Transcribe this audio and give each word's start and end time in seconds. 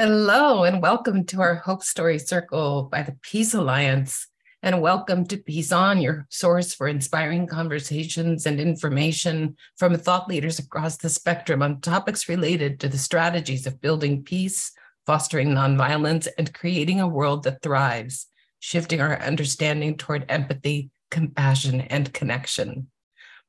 Hello, 0.00 0.62
and 0.62 0.80
welcome 0.80 1.24
to 1.24 1.40
our 1.40 1.56
Hope 1.56 1.82
Story 1.82 2.20
Circle 2.20 2.84
by 2.84 3.02
the 3.02 3.16
Peace 3.20 3.52
Alliance. 3.52 4.28
And 4.62 4.80
welcome 4.80 5.26
to 5.26 5.36
Peace 5.36 5.72
On, 5.72 6.00
your 6.00 6.28
source 6.30 6.72
for 6.72 6.86
inspiring 6.86 7.48
conversations 7.48 8.46
and 8.46 8.60
information 8.60 9.56
from 9.76 9.96
thought 9.96 10.28
leaders 10.28 10.60
across 10.60 10.98
the 10.98 11.08
spectrum 11.08 11.62
on 11.62 11.80
topics 11.80 12.28
related 12.28 12.78
to 12.78 12.88
the 12.88 12.96
strategies 12.96 13.66
of 13.66 13.80
building 13.80 14.22
peace, 14.22 14.70
fostering 15.04 15.48
nonviolence, 15.48 16.28
and 16.38 16.54
creating 16.54 17.00
a 17.00 17.08
world 17.08 17.42
that 17.42 17.60
thrives, 17.60 18.28
shifting 18.60 19.00
our 19.00 19.20
understanding 19.20 19.96
toward 19.96 20.24
empathy, 20.28 20.92
compassion, 21.10 21.80
and 21.80 22.14
connection. 22.14 22.86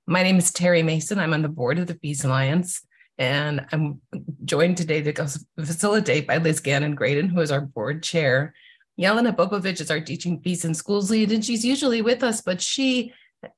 My 0.08 0.24
name 0.24 0.38
is 0.38 0.52
Terry 0.52 0.82
Mason. 0.82 1.20
I'm 1.20 1.36
on 1.36 1.44
the 1.44 1.48
board 1.48 1.78
of 1.78 1.86
the 1.86 1.94
Peace 1.94 2.24
Alliance. 2.24 2.82
And 3.20 3.66
I'm 3.74 4.02
joined 4.46 4.78
today 4.78 5.02
to 5.02 5.14
facilitate 5.60 6.26
by 6.26 6.38
Liz 6.38 6.62
Gannon 6.62 6.96
Graydon, 6.96 7.28
who 7.28 7.42
is 7.42 7.52
our 7.52 7.60
board 7.60 8.02
chair. 8.02 8.54
Yelena 9.00 9.36
Popovich 9.36 9.82
is 9.82 9.92
our 9.92 10.00
teaching 10.00 10.40
peace 10.40 10.64
and 10.64 10.76
schools 10.76 11.12
lead, 11.12 11.32
and 11.34 11.44
she's 11.44 11.66
usually 11.66 12.02
with 12.02 12.24
us, 12.24 12.42
but 12.42 12.62
she 12.62 13.14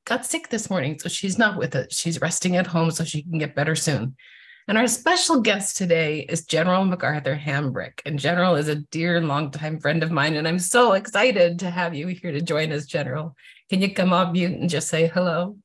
got 0.05 0.25
sick 0.25 0.49
this 0.49 0.69
morning, 0.69 0.97
so 0.99 1.09
she's 1.09 1.37
not 1.37 1.57
with 1.57 1.75
us. 1.75 1.95
She's 1.95 2.19
resting 2.19 2.57
at 2.57 2.67
home 2.67 2.89
so 2.89 3.03
she 3.03 3.21
can 3.21 3.37
get 3.37 3.55
better 3.55 3.75
soon. 3.75 4.15
And 4.67 4.77
our 4.79 4.87
special 4.87 5.41
guest 5.41 5.77
today 5.77 6.21
is 6.21 6.45
General 6.45 6.85
McArthur 6.85 7.39
Hambrick. 7.39 8.01
And 8.05 8.17
General 8.17 8.55
is 8.55 8.67
a 8.67 8.75
dear 8.75 9.17
and 9.17 9.27
longtime 9.27 9.79
friend 9.79 10.03
of 10.03 10.11
mine. 10.11 10.35
And 10.35 10.47
I'm 10.47 10.59
so 10.59 10.93
excited 10.93 11.59
to 11.59 11.69
have 11.69 11.93
you 11.93 12.07
here 12.07 12.31
to 12.31 12.41
join 12.41 12.71
us, 12.71 12.85
General. 12.85 13.35
Can 13.69 13.81
you 13.81 13.93
come 13.93 14.13
off 14.13 14.33
mute 14.33 14.51
and 14.51 14.69
just 14.69 14.87
say 14.87 15.07
hello? 15.07 15.57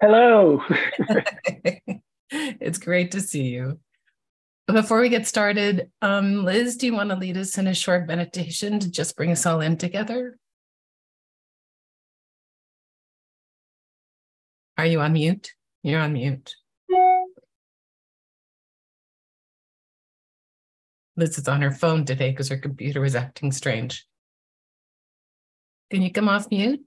Hello. 0.00 0.62
it's 2.60 2.78
great 2.78 3.12
to 3.12 3.20
see 3.20 3.44
you. 3.44 3.78
Before 4.66 5.00
we 5.00 5.08
get 5.08 5.26
started, 5.26 5.90
um, 6.02 6.44
Liz, 6.44 6.76
do 6.76 6.86
you 6.86 6.92
want 6.92 7.08
to 7.08 7.16
lead 7.16 7.38
us 7.38 7.56
in 7.56 7.66
a 7.66 7.74
short 7.74 8.06
meditation 8.06 8.78
to 8.80 8.90
just 8.90 9.16
bring 9.16 9.30
us 9.30 9.46
all 9.46 9.62
in 9.62 9.78
together? 9.78 10.38
Are 14.76 14.84
you 14.84 15.00
on 15.00 15.14
mute? 15.14 15.54
You're 15.82 16.00
on 16.00 16.12
mute. 16.12 16.54
Liz 21.16 21.38
is 21.38 21.48
on 21.48 21.62
her 21.62 21.72
phone 21.72 22.04
today 22.04 22.30
because 22.30 22.48
her 22.50 22.58
computer 22.58 23.00
was 23.00 23.16
acting 23.16 23.50
strange. 23.50 24.06
Can 25.90 26.02
you 26.02 26.12
come 26.12 26.28
off 26.28 26.50
mute? 26.50 26.84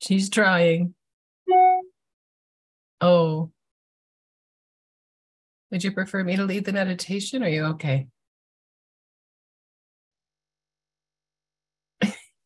She's 0.00 0.28
trying. 0.28 0.94
Oh. 3.00 3.50
Would 5.70 5.84
you 5.84 5.92
prefer 5.92 6.24
me 6.24 6.36
to 6.36 6.44
lead 6.44 6.64
the 6.64 6.72
meditation? 6.72 7.42
Are 7.42 7.48
you 7.48 7.64
okay? 7.66 8.08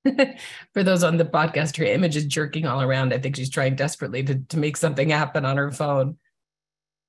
For 0.74 0.82
those 0.82 1.02
on 1.02 1.16
the 1.16 1.24
podcast, 1.24 1.76
her 1.78 1.84
image 1.84 2.16
is 2.16 2.26
jerking 2.26 2.66
all 2.66 2.82
around. 2.82 3.14
I 3.14 3.18
think 3.18 3.36
she's 3.36 3.50
trying 3.50 3.74
desperately 3.76 4.22
to, 4.24 4.36
to 4.36 4.58
make 4.58 4.76
something 4.76 5.08
happen 5.08 5.44
on 5.44 5.56
her 5.56 5.70
phone. 5.72 6.18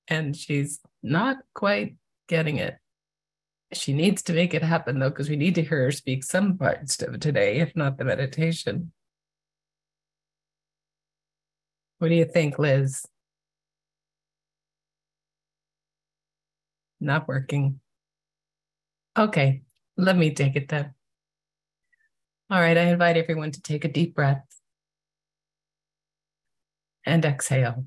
And 0.08 0.36
she's 0.36 0.80
not 1.04 1.38
quite 1.54 1.96
getting 2.30 2.58
it. 2.58 2.78
She 3.74 3.94
needs 3.94 4.22
to 4.24 4.34
make 4.34 4.54
it 4.54 4.64
happen 4.64 5.00
though, 5.00 5.10
because 5.10 5.30
we 5.30 5.36
need 5.36 5.56
to 5.56 5.64
hear 5.64 5.84
her 5.84 5.92
speak 5.92 6.24
some 6.24 6.58
parts 6.58 7.02
of 7.02 7.20
today, 7.20 7.58
if 7.58 7.76
not 7.76 7.98
the 7.98 8.06
meditation. 8.06 8.94
What 11.98 12.10
do 12.10 12.16
you 12.16 12.26
think, 12.26 12.60
Liz? 12.60 13.06
Not 17.06 17.28
working. 17.28 17.80
Okay, 19.18 19.62
let 19.96 20.18
me 20.18 20.34
take 20.34 20.56
it 20.56 20.68
then. 20.68 20.94
All 22.50 22.60
right, 22.60 22.78
I 22.78 22.82
invite 22.82 23.18
everyone 23.18 23.52
to 23.52 23.62
take 23.62 23.86
a 23.86 23.92
deep 23.92 24.14
breath 24.14 24.44
and 27.06 27.24
exhale. 27.24 27.86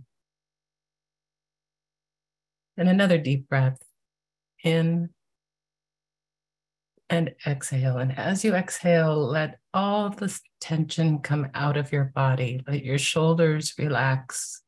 And 2.76 2.88
another 2.88 3.18
deep 3.18 3.48
breath 3.48 3.78
in 4.64 5.10
and 7.10 7.34
exhale. 7.46 7.98
And 7.98 8.16
as 8.18 8.44
you 8.44 8.54
exhale, 8.54 9.16
let 9.16 9.58
all 9.72 10.10
the 10.10 10.38
tension 10.60 11.20
come 11.20 11.48
out 11.54 11.76
of 11.76 11.92
your 11.92 12.04
body. 12.04 12.62
Let 12.66 12.84
your 12.84 12.98
shoulders 12.98 13.74
relax, 13.78 14.62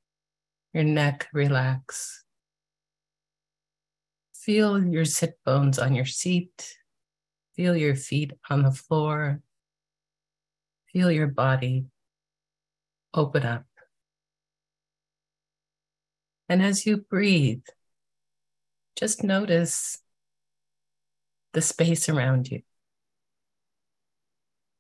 your 0.73 0.85
neck 0.85 1.29
relax, 1.33 2.25
Feel 4.41 4.83
your 4.83 5.05
sit 5.05 5.39
bones 5.45 5.79
on 5.79 5.95
your 5.95 6.07
seat. 6.07 6.75
Feel 7.57 7.77
your 7.77 7.95
feet 7.95 8.33
on 8.49 8.63
the 8.63 8.73
floor. 8.73 9.43
Feel 10.91 11.11
your 11.11 11.27
body 11.27 11.85
open 13.13 13.45
up. 13.45 13.67
And 16.49 16.63
as 16.63 16.87
you 16.87 16.97
breathe, 16.97 17.65
just 18.97 19.23
notice 19.23 19.99
the 21.53 21.61
space 21.61 22.09
around 22.09 22.51
you. 22.51 22.63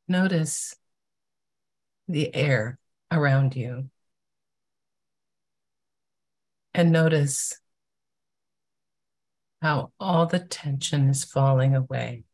Notice 0.09 0.75
the 2.09 2.35
air 2.35 2.79
around 3.13 3.55
you. 3.55 3.91
And 6.73 6.93
notice 6.93 7.60
how 9.61 9.93
all 10.01 10.27
the 10.27 10.39
tension 10.39 11.09
is 11.09 11.25
falling 11.25 11.75
away. 11.75 12.25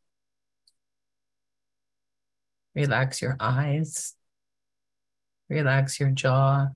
Relax 2.74 3.20
your 3.22 3.36
eyes, 3.40 4.14
relax 5.48 5.98
your 5.98 6.10
jaw, 6.10 6.68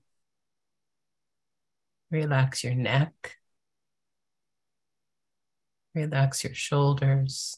relax 2.09 2.63
your 2.63 2.75
neck, 2.75 3.37
relax 5.93 6.43
your 6.43 6.53
shoulders, 6.53 7.57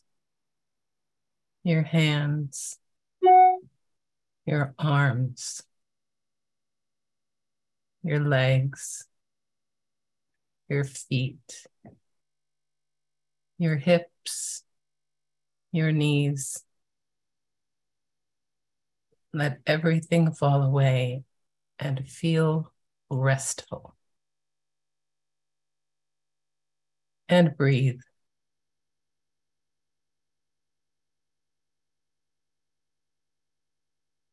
your 1.64 1.84
hands, 1.84 2.78
your 4.46 4.76
arms, 4.78 5.64
your 8.04 8.20
legs, 8.20 9.08
your 10.68 10.84
feet 10.84 11.66
your 13.64 13.78
hips, 13.78 14.64
your 15.72 15.92
knees. 15.92 16.64
Let 19.34 19.60
everything 19.66 20.34
fall 20.34 20.62
away 20.62 21.24
and 21.80 22.08
feel 22.08 22.72
restful. 23.10 23.96
And 27.30 27.56
breathe. 27.58 28.02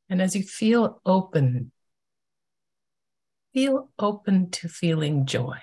And 0.09 0.21
as 0.21 0.35
you 0.35 0.43
feel 0.43 1.01
open, 1.07 1.71
feel 3.55 3.91
open 3.97 4.51
to 4.51 4.69
feeling 4.69 5.25
joy. 5.25 5.61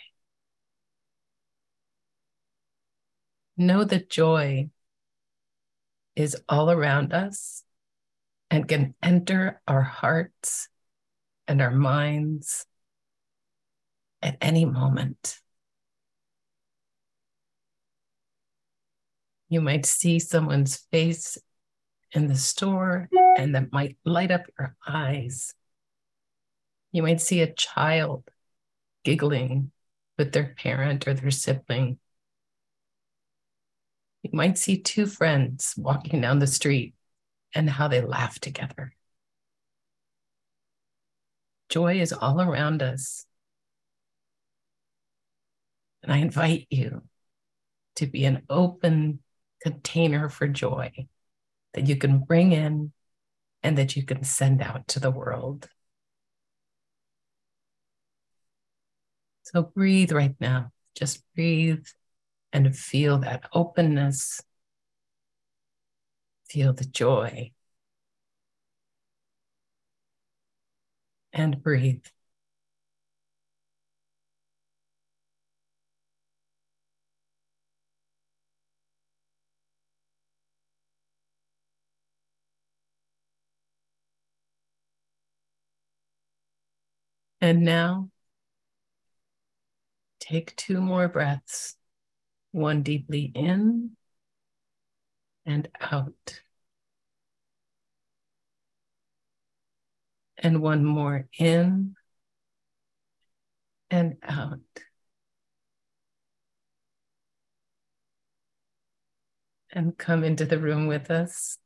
Know 3.57 3.84
that 3.84 4.09
joy 4.09 4.69
is 6.16 6.38
all 6.47 6.72
around 6.72 7.13
us 7.13 7.63
and 8.50 8.68
can 8.68 8.95
enter 9.03 9.62
our 9.68 9.81
hearts 9.81 10.69
and 11.47 11.62
our 11.62 11.72
minds 11.72 12.66
at 14.22 14.38
any 14.41 14.66
moment. 14.66 15.40
You 19.49 19.61
might 19.61 19.85
see 19.85 20.20
someone's 20.20 20.78
face 20.91 21.37
in 22.11 22.28
the 22.28 22.35
store 22.35 23.09
and 23.37 23.55
that 23.55 23.72
might 23.72 23.97
light 24.03 24.32
up 24.32 24.43
your 24.58 24.76
eyes. 24.85 25.53
You 26.91 27.03
might 27.03 27.22
see 27.22 27.41
a 27.41 27.53
child 27.53 28.23
giggling 29.03 29.72
with 30.17 30.34
their 30.34 30.55
parent 30.58 31.08
or 31.08 31.14
their 31.14 31.32
sibling 31.32 31.99
you 34.32 34.38
might 34.38 34.58
see 34.58 34.78
two 34.78 35.06
friends 35.06 35.74
walking 35.78 36.22
down 36.22 36.40
the 36.40 36.47
street 36.47 36.94
and 37.53 37.70
how 37.70 37.88
they 37.88 38.02
laugh 38.02 38.40
together. 38.40 38.94
Joy 41.70 42.00
is 42.00 42.14
all 42.14 42.41
around 42.41 42.82
us. 42.82 43.26
And 46.03 46.12
I 46.12 46.18
invite 46.18 46.68
you 46.70 47.03
to 47.96 48.06
be 48.06 48.26
an 48.26 48.44
open 48.50 49.20
container 49.62 50.30
for 50.30 50.47
joy 50.47 50.91
that 51.73 51.88
you 51.88 51.96
can 51.96 52.20
bring 52.20 52.52
in 52.52 52.91
and 53.64 53.78
that 53.78 53.96
you 53.96 54.03
can 54.03 54.23
send 54.23 54.62
out 54.62 54.88
to 54.90 55.00
the 55.00 55.12
world. 55.12 55.68
So 59.44 59.64
breathe 59.64 60.12
right 60.12 60.35
now. 60.40 60.72
Just 60.96 61.23
breathe 61.34 61.85
and 62.58 62.76
feel 62.76 63.20
that 63.20 63.48
openness. 63.54 64.42
Feel 66.50 66.74
the 66.74 66.86
joy. 66.86 67.52
And 71.34 71.62
breathe. 71.62 72.06
And 87.40 87.64
now 87.64 88.09
take 90.20 90.56
two 90.56 90.82
more 90.82 91.08
breaths, 91.08 91.76
one 92.58 92.82
deeply 92.82 93.32
in 93.36 93.92
and 95.46 95.70
out. 95.80 96.42
And 100.40 100.62
one 100.62 100.84
more 100.84 101.28
in 101.38 101.96
and 103.90 104.18
out. 104.24 104.59
And 109.72 109.98
come 109.98 110.24
into 110.24 110.46
the 110.46 110.59
room 110.59 110.88
with 110.88 111.12
us. 111.12 111.58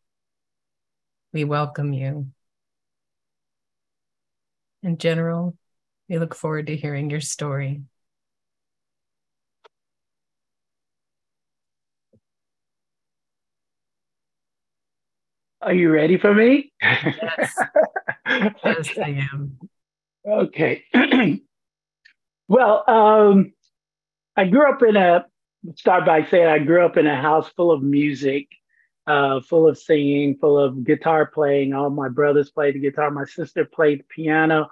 We 1.34 1.46
welcome 1.46 1.94
you. 1.94 2.28
In 4.84 4.98
general, 4.98 5.58
we 6.10 6.20
look 6.20 6.36
forward 6.36 6.68
to 6.68 6.76
hearing 6.76 7.10
your 7.10 7.22
story. 7.22 7.84
Are 15.62 15.74
you 15.74 15.92
ready 15.92 16.18
for 16.18 16.34
me? 16.34 16.72
Yes, 16.82 17.56
yes 18.66 18.98
I 18.98 19.28
am. 19.32 19.60
Okay. 20.28 20.84
well, 22.48 22.84
um, 22.88 23.54
I 24.36 24.46
grew 24.46 24.68
up 24.72 24.82
in 24.82 24.96
a, 24.96 25.26
start 25.76 26.06
by 26.06 26.26
saying 26.26 26.48
I 26.48 26.60
grew 26.60 26.84
up 26.84 26.98
in 26.98 27.06
a 27.06 27.20
house 27.20 27.48
full 27.56 27.72
of 27.72 27.84
music, 27.84 28.48
uh, 29.06 29.42
full 29.42 29.68
of 29.68 29.78
singing, 29.78 30.38
full 30.38 30.58
of 30.58 30.84
guitar 30.84 31.28
playing. 31.28 31.74
All 31.74 31.92
my 31.92 32.10
brothers 32.10 32.50
played 32.50 32.76
the 32.76 32.80
guitar. 32.80 33.12
My 33.12 33.26
sister 33.26 33.64
played 33.64 34.00
the 34.00 34.06
piano. 34.06 34.70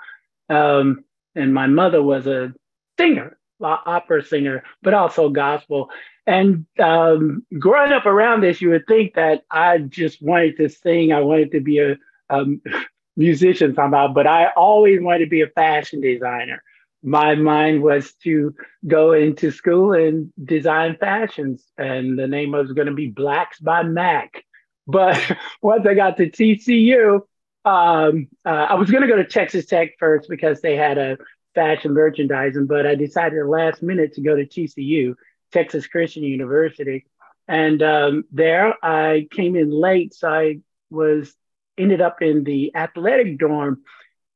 Um, 0.50 1.04
and 1.36 1.54
my 1.54 1.68
mother 1.68 2.02
was 2.02 2.26
a 2.26 2.54
singer, 3.00 3.38
opera 3.62 4.24
singer, 4.24 4.64
but 4.82 4.94
also 4.94 5.30
gospel. 5.30 5.90
And 6.26 6.66
um, 6.80 7.46
growing 7.58 7.92
up 7.92 8.06
around 8.06 8.42
this, 8.42 8.62
you 8.62 8.70
would 8.70 8.86
think 8.88 9.16
that 9.16 9.44
I 9.50 9.80
just 9.80 10.22
wanted 10.22 10.58
to 10.58 10.70
sing. 10.70 11.12
I 11.12 11.22
wanted 11.22 11.52
to 11.54 11.60
be 11.60 11.80
a 11.80 11.98
um, 12.30 12.62
musician 13.18 13.74
somehow, 13.74 14.14
but 14.14 14.28
I 14.28 14.48
always 14.56 15.02
wanted 15.02 15.26
to 15.26 15.30
be 15.30 15.42
a 15.42 15.48
fashion 15.48 16.02
designer. 16.02 16.62
My 17.02 17.36
mind 17.36 17.82
was 17.82 18.14
to 18.24 18.54
go 18.86 19.14
into 19.14 19.52
school 19.52 19.94
and 19.94 20.32
design 20.44 20.98
fashions, 21.00 21.66
and 21.78 22.20
the 22.20 22.28
name 22.28 22.52
was 22.52 22.74
going 22.74 22.88
to 22.88 22.94
be 22.94 23.08
Blacks 23.08 23.60
by 23.60 23.84
Mac. 23.84 24.44
But 24.86 25.20
once 25.62 25.86
I 25.88 25.94
got 25.94 26.18
to 26.18 26.30
TCU, 26.30 27.22
um, 27.66 28.28
uh, 28.46 28.50
I 28.50 28.76
was 28.76 28.92
going 28.92 29.02
to 29.02 29.08
go 29.08 29.18
to 29.18 29.26
Texas 29.26 29.66
Tech 29.66 29.98
first 29.98 30.30
because 30.30 30.62
they 30.62 30.76
had 30.76 30.98
a 30.98 31.18
fashion 31.56 31.94
merchandising, 31.94 32.68
but 32.68 32.86
I 32.86 32.96
decided 32.96 33.40
the 33.40 33.48
last 33.48 33.82
minute 33.82 34.14
to 34.14 34.22
go 34.22 34.36
to 34.36 34.46
TCU, 34.46 35.16
Texas 35.52 35.88
Christian 35.88 36.24
University. 36.24 37.06
And 37.48 37.82
um, 37.82 38.24
there 38.32 38.74
I 38.84 39.28
came 39.32 39.56
in 39.56 39.72
late, 39.72 40.14
so 40.14 40.30
I 40.30 40.60
was 40.90 41.34
ended 41.78 42.02
up 42.02 42.22
in 42.22 42.44
the 42.44 42.76
athletic 42.76 43.40
dorm. 43.40 43.82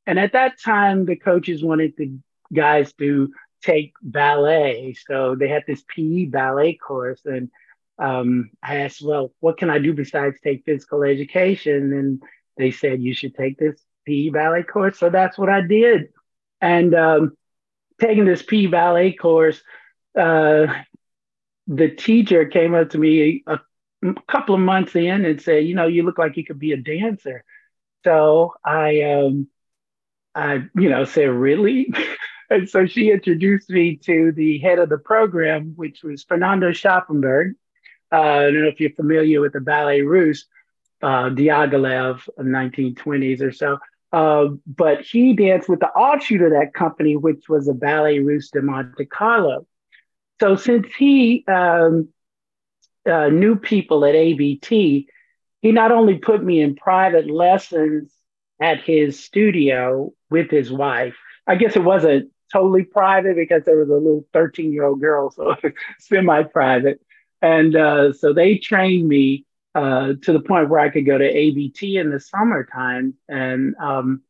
And 0.07 0.19
at 0.19 0.33
that 0.33 0.59
time, 0.59 1.05
the 1.05 1.15
coaches 1.15 1.63
wanted 1.63 1.93
the 1.97 2.17
guys 2.53 2.93
to 2.93 3.31
take 3.61 3.93
ballet. 4.01 4.95
So 5.07 5.35
they 5.35 5.47
had 5.47 5.63
this 5.67 5.83
PE 5.87 6.25
ballet 6.25 6.75
course. 6.75 7.21
And 7.25 7.49
um, 7.99 8.51
I 8.61 8.77
asked, 8.77 9.01
well, 9.01 9.33
what 9.39 9.57
can 9.57 9.69
I 9.69 9.79
do 9.79 9.93
besides 9.93 10.37
take 10.43 10.65
physical 10.65 11.03
education? 11.03 11.93
And 11.93 12.23
they 12.57 12.71
said 12.71 13.01
you 13.01 13.13
should 13.13 13.35
take 13.35 13.57
this 13.57 13.79
PE 14.05 14.29
ballet 14.29 14.63
course. 14.63 14.99
So 14.99 15.09
that's 15.09 15.37
what 15.37 15.49
I 15.49 15.61
did. 15.61 16.09
And 16.63 16.95
um, 16.95 17.37
taking 17.99 18.23
this 18.23 18.41
P 18.41 18.67
Ballet 18.67 19.11
course, 19.11 19.61
uh, 20.17 20.67
the 21.67 21.89
teacher 21.89 22.45
came 22.45 22.73
up 22.73 22.91
to 22.91 22.97
me 22.97 23.43
a, 23.45 23.59
couple 24.27 24.55
of 24.55 24.59
months 24.59 24.95
in 24.95 25.23
and 25.23 25.41
said, 25.41 25.65
you 25.65 25.75
know, 25.75 25.87
you 25.87 26.03
look 26.03 26.17
like 26.17 26.35
you 26.35 26.43
could 26.43 26.59
be 26.59 26.73
a 26.73 26.77
dancer. 26.77 27.43
So 28.03 28.53
I, 28.65 29.01
um, 29.01 29.47
I, 30.35 30.65
you 30.75 30.89
know, 30.89 31.05
said, 31.05 31.29
really? 31.29 31.93
and 32.49 32.69
so 32.69 32.85
she 32.85 33.11
introduced 33.11 33.69
me 33.69 33.95
to 33.97 34.33
the 34.33 34.59
head 34.59 34.79
of 34.79 34.89
the 34.89 34.97
program, 34.97 35.73
which 35.77 36.03
was 36.03 36.23
Fernando 36.23 36.71
Schaffenburg. 36.71 37.55
Uh, 38.11 38.21
I 38.21 38.43
don't 38.43 38.61
know 38.61 38.67
if 38.67 38.79
you're 38.79 38.91
familiar 38.91 39.39
with 39.39 39.53
the 39.53 39.61
Ballet 39.61 40.01
Russe 40.01 40.45
uh, 41.01 41.29
Diaghilev 41.29 42.27
1920s 42.37 43.41
or 43.41 43.51
so. 43.53 43.79
Uh, 44.13 44.49
but 44.67 45.01
he 45.01 45.33
danced 45.33 45.67
with 45.67 45.79
the 45.79 45.89
offshoot 45.89 46.41
of 46.43 46.51
that 46.51 46.73
company, 46.73 47.15
which 47.15 47.49
was 47.49 47.67
a 47.67 47.73
Ballet 47.73 48.19
Russe 48.19 48.51
de 48.51 48.61
Monte 48.61 49.05
Carlo. 49.05 49.65
So 50.39 50.55
since 50.55 50.87
he 50.95 51.43
um, 51.47 52.09
uh, 53.09 53.29
knew 53.29 53.55
people 53.55 54.05
at 54.05 54.13
ABT, 54.13 55.07
he 55.61 55.71
not 55.71 55.91
only 55.91 56.19
put 56.19 56.43
me 56.43 56.61
in 56.61 56.75
private 56.75 57.27
lessons 57.27 58.13
at 58.61 58.81
his 58.81 59.23
studio 59.23 60.13
with 60.29 60.51
his 60.51 60.71
wife. 60.71 61.15
I 61.47 61.55
guess 61.55 61.75
it 61.75 61.83
wasn't 61.83 62.29
totally 62.51 62.83
private 62.83 63.35
because 63.35 63.63
there 63.65 63.77
was 63.77 63.89
a 63.89 63.93
little 63.93 64.25
13 64.31 64.71
year 64.71 64.85
old 64.85 65.01
girl, 65.01 65.31
so 65.31 65.55
semi 65.99 66.43
private. 66.43 67.01
And 67.41 67.75
uh, 67.75 68.13
so 68.13 68.31
they 68.31 68.57
trained 68.57 69.07
me 69.07 69.45
uh, 69.75 70.13
to 70.21 70.33
the 70.33 70.39
point 70.39 70.69
where 70.69 70.79
I 70.79 70.89
could 70.89 71.05
go 71.05 71.17
to 71.17 71.25
ABT 71.25 71.97
in 71.97 72.11
the 72.11 72.19
summertime. 72.19 73.15
And 73.27 73.75
um, 73.77 74.21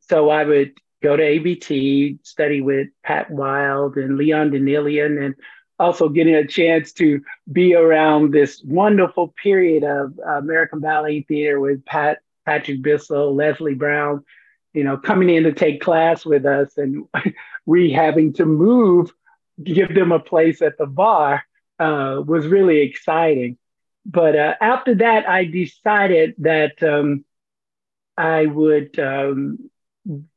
so 0.00 0.30
I 0.30 0.44
would 0.44 0.72
go 1.02 1.16
to 1.16 1.22
ABT, 1.22 2.18
study 2.22 2.60
with 2.60 2.88
Pat 3.04 3.30
Wilde 3.30 3.96
and 3.96 4.16
Leon 4.16 4.50
Danielian, 4.50 5.22
and 5.22 5.34
also 5.78 6.08
getting 6.08 6.34
a 6.34 6.46
chance 6.46 6.92
to 6.92 7.20
be 7.50 7.74
around 7.74 8.32
this 8.32 8.62
wonderful 8.64 9.34
period 9.42 9.84
of 9.84 10.18
American 10.18 10.80
Ballet 10.80 11.22
Theater 11.22 11.58
with 11.60 11.84
Pat, 11.84 12.18
Patrick 12.46 12.82
Bissell, 12.82 13.34
Leslie 13.34 13.74
Brown, 13.74 14.24
you 14.72 14.84
know, 14.84 14.96
coming 14.96 15.28
in 15.28 15.42
to 15.42 15.52
take 15.52 15.82
class 15.82 16.24
with 16.24 16.46
us 16.46 16.78
and 16.78 17.04
we 17.66 17.92
having 17.92 18.32
to 18.34 18.46
move, 18.46 19.12
give 19.62 19.94
them 19.94 20.12
a 20.12 20.20
place 20.20 20.62
at 20.62 20.78
the 20.78 20.86
bar 20.86 21.42
uh, 21.78 22.22
was 22.24 22.46
really 22.46 22.80
exciting 22.80 23.58
but 24.04 24.36
uh, 24.36 24.54
after 24.60 24.96
that, 24.96 25.28
I 25.28 25.44
decided 25.44 26.34
that 26.38 26.82
um, 26.82 27.24
I 28.16 28.46
would 28.46 28.98
um, 28.98 29.70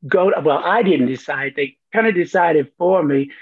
go. 0.06 0.30
To, 0.30 0.40
well, 0.40 0.62
I 0.64 0.82
didn't 0.82 1.08
decide; 1.08 1.54
they 1.56 1.76
kind 1.92 2.06
of 2.06 2.14
decided 2.14 2.72
for 2.78 3.02
me 3.02 3.32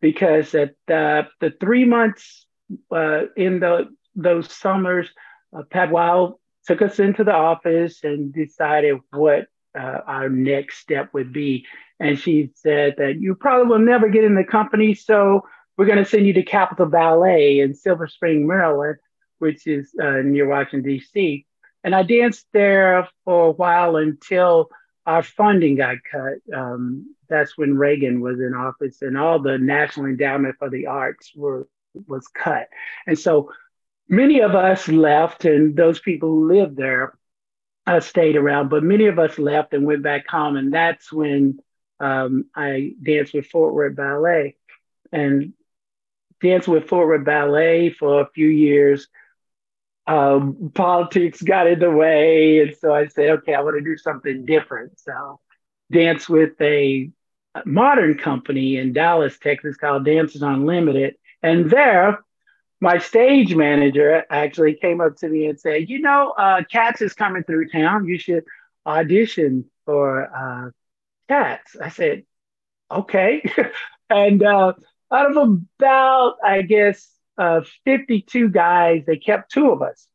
because 0.00 0.54
at 0.54 0.70
uh, 0.92 1.24
the 1.40 1.52
three 1.58 1.84
months 1.84 2.46
uh, 2.90 3.22
in 3.36 3.60
the 3.60 3.88
those 4.14 4.52
summers, 4.52 5.08
uh, 5.56 5.62
Pat 5.70 5.90
Wilde 5.90 6.34
took 6.66 6.82
us 6.82 6.98
into 6.98 7.24
the 7.24 7.34
office 7.34 8.04
and 8.04 8.34
decided 8.34 8.98
what 9.10 9.46
uh, 9.78 9.98
our 10.06 10.28
next 10.28 10.78
step 10.78 11.14
would 11.14 11.32
be. 11.32 11.64
And 11.98 12.18
she 12.18 12.50
said 12.54 12.94
that 12.98 13.20
you 13.20 13.34
probably 13.34 13.68
will 13.68 13.78
never 13.78 14.08
get 14.08 14.24
in 14.24 14.34
the 14.34 14.44
company, 14.44 14.94
so 14.94 15.46
we're 15.76 15.86
going 15.86 15.98
to 15.98 16.04
send 16.04 16.26
you 16.26 16.34
to 16.34 16.42
Capital 16.42 16.86
Ballet 16.86 17.60
in 17.60 17.74
Silver 17.74 18.06
Spring, 18.06 18.46
Maryland 18.46 18.98
which 19.40 19.66
is 19.66 19.92
uh, 20.00 20.22
near 20.22 20.48
Washington, 20.48 20.82
D.C. 20.82 21.46
And 21.82 21.94
I 21.94 22.02
danced 22.02 22.46
there 22.52 23.08
for 23.24 23.48
a 23.48 23.52
while 23.52 23.96
until 23.96 24.70
our 25.06 25.22
funding 25.22 25.76
got 25.76 25.96
cut. 26.10 26.38
Um, 26.54 27.14
that's 27.28 27.56
when 27.56 27.76
Reagan 27.76 28.20
was 28.20 28.38
in 28.38 28.54
office 28.54 29.02
and 29.02 29.16
all 29.16 29.40
the 29.40 29.58
National 29.58 30.06
Endowment 30.06 30.56
for 30.58 30.70
the 30.70 30.86
Arts 30.86 31.32
were 31.34 31.68
was 32.06 32.26
cut. 32.28 32.68
And 33.06 33.18
so 33.18 33.50
many 34.08 34.40
of 34.40 34.54
us 34.54 34.88
left, 34.88 35.44
and 35.44 35.76
those 35.76 36.00
people 36.00 36.28
who 36.28 36.52
lived 36.52 36.76
there 36.76 37.18
uh, 37.86 38.00
stayed 38.00 38.36
around, 38.36 38.68
but 38.68 38.84
many 38.84 39.06
of 39.06 39.18
us 39.18 39.38
left 39.38 39.72
and 39.72 39.86
went 39.86 40.02
back 40.02 40.28
home. 40.28 40.56
And 40.56 40.72
that's 40.72 41.12
when 41.12 41.58
um, 41.98 42.44
I 42.54 42.92
danced 43.02 43.34
with 43.34 43.46
Fort 43.46 43.74
Worth 43.74 43.96
Ballet 43.96 44.56
and 45.12 45.52
danced 46.40 46.68
with 46.68 46.88
Fort 46.88 47.08
Worth 47.08 47.24
Ballet 47.24 47.90
for 47.90 48.20
a 48.20 48.30
few 48.34 48.48
years 48.48 49.08
um, 50.10 50.72
politics 50.74 51.40
got 51.40 51.68
in 51.68 51.78
the 51.78 51.90
way. 51.90 52.60
And 52.60 52.76
so 52.76 52.92
I 52.92 53.06
said, 53.06 53.30
okay, 53.30 53.54
I 53.54 53.60
want 53.60 53.76
to 53.78 53.84
do 53.84 53.96
something 53.96 54.44
different. 54.44 54.98
So 54.98 55.40
dance 55.90 56.28
with 56.28 56.60
a 56.60 57.10
modern 57.64 58.18
company 58.18 58.76
in 58.76 58.92
Dallas, 58.92 59.38
Texas 59.38 59.76
called 59.76 60.04
Dancers 60.04 60.42
Unlimited. 60.42 61.14
And 61.42 61.70
there 61.70 62.18
my 62.80 62.98
stage 62.98 63.54
manager 63.54 64.24
actually 64.30 64.74
came 64.74 65.00
up 65.00 65.16
to 65.18 65.28
me 65.28 65.46
and 65.46 65.60
said, 65.60 65.88
"You 65.88 66.00
know, 66.00 66.30
uh, 66.36 66.62
Cats 66.64 67.02
is 67.02 67.12
coming 67.12 67.42
through 67.44 67.68
town. 67.68 68.06
You 68.06 68.18
should 68.18 68.44
audition 68.86 69.66
for 69.84 70.34
uh, 70.34 70.70
Cats." 71.28 71.76
I 71.80 71.90
said, 71.90 72.24
"Okay," 72.90 73.42
and 74.10 74.42
uh, 74.42 74.72
out 75.12 75.36
of 75.36 75.36
about, 75.36 76.36
I 76.44 76.62
guess, 76.62 77.06
uh, 77.40 77.62
52 77.84 78.50
guys, 78.50 79.04
they 79.06 79.16
kept 79.16 79.50
two 79.50 79.70
of 79.70 79.82
us, 79.82 80.06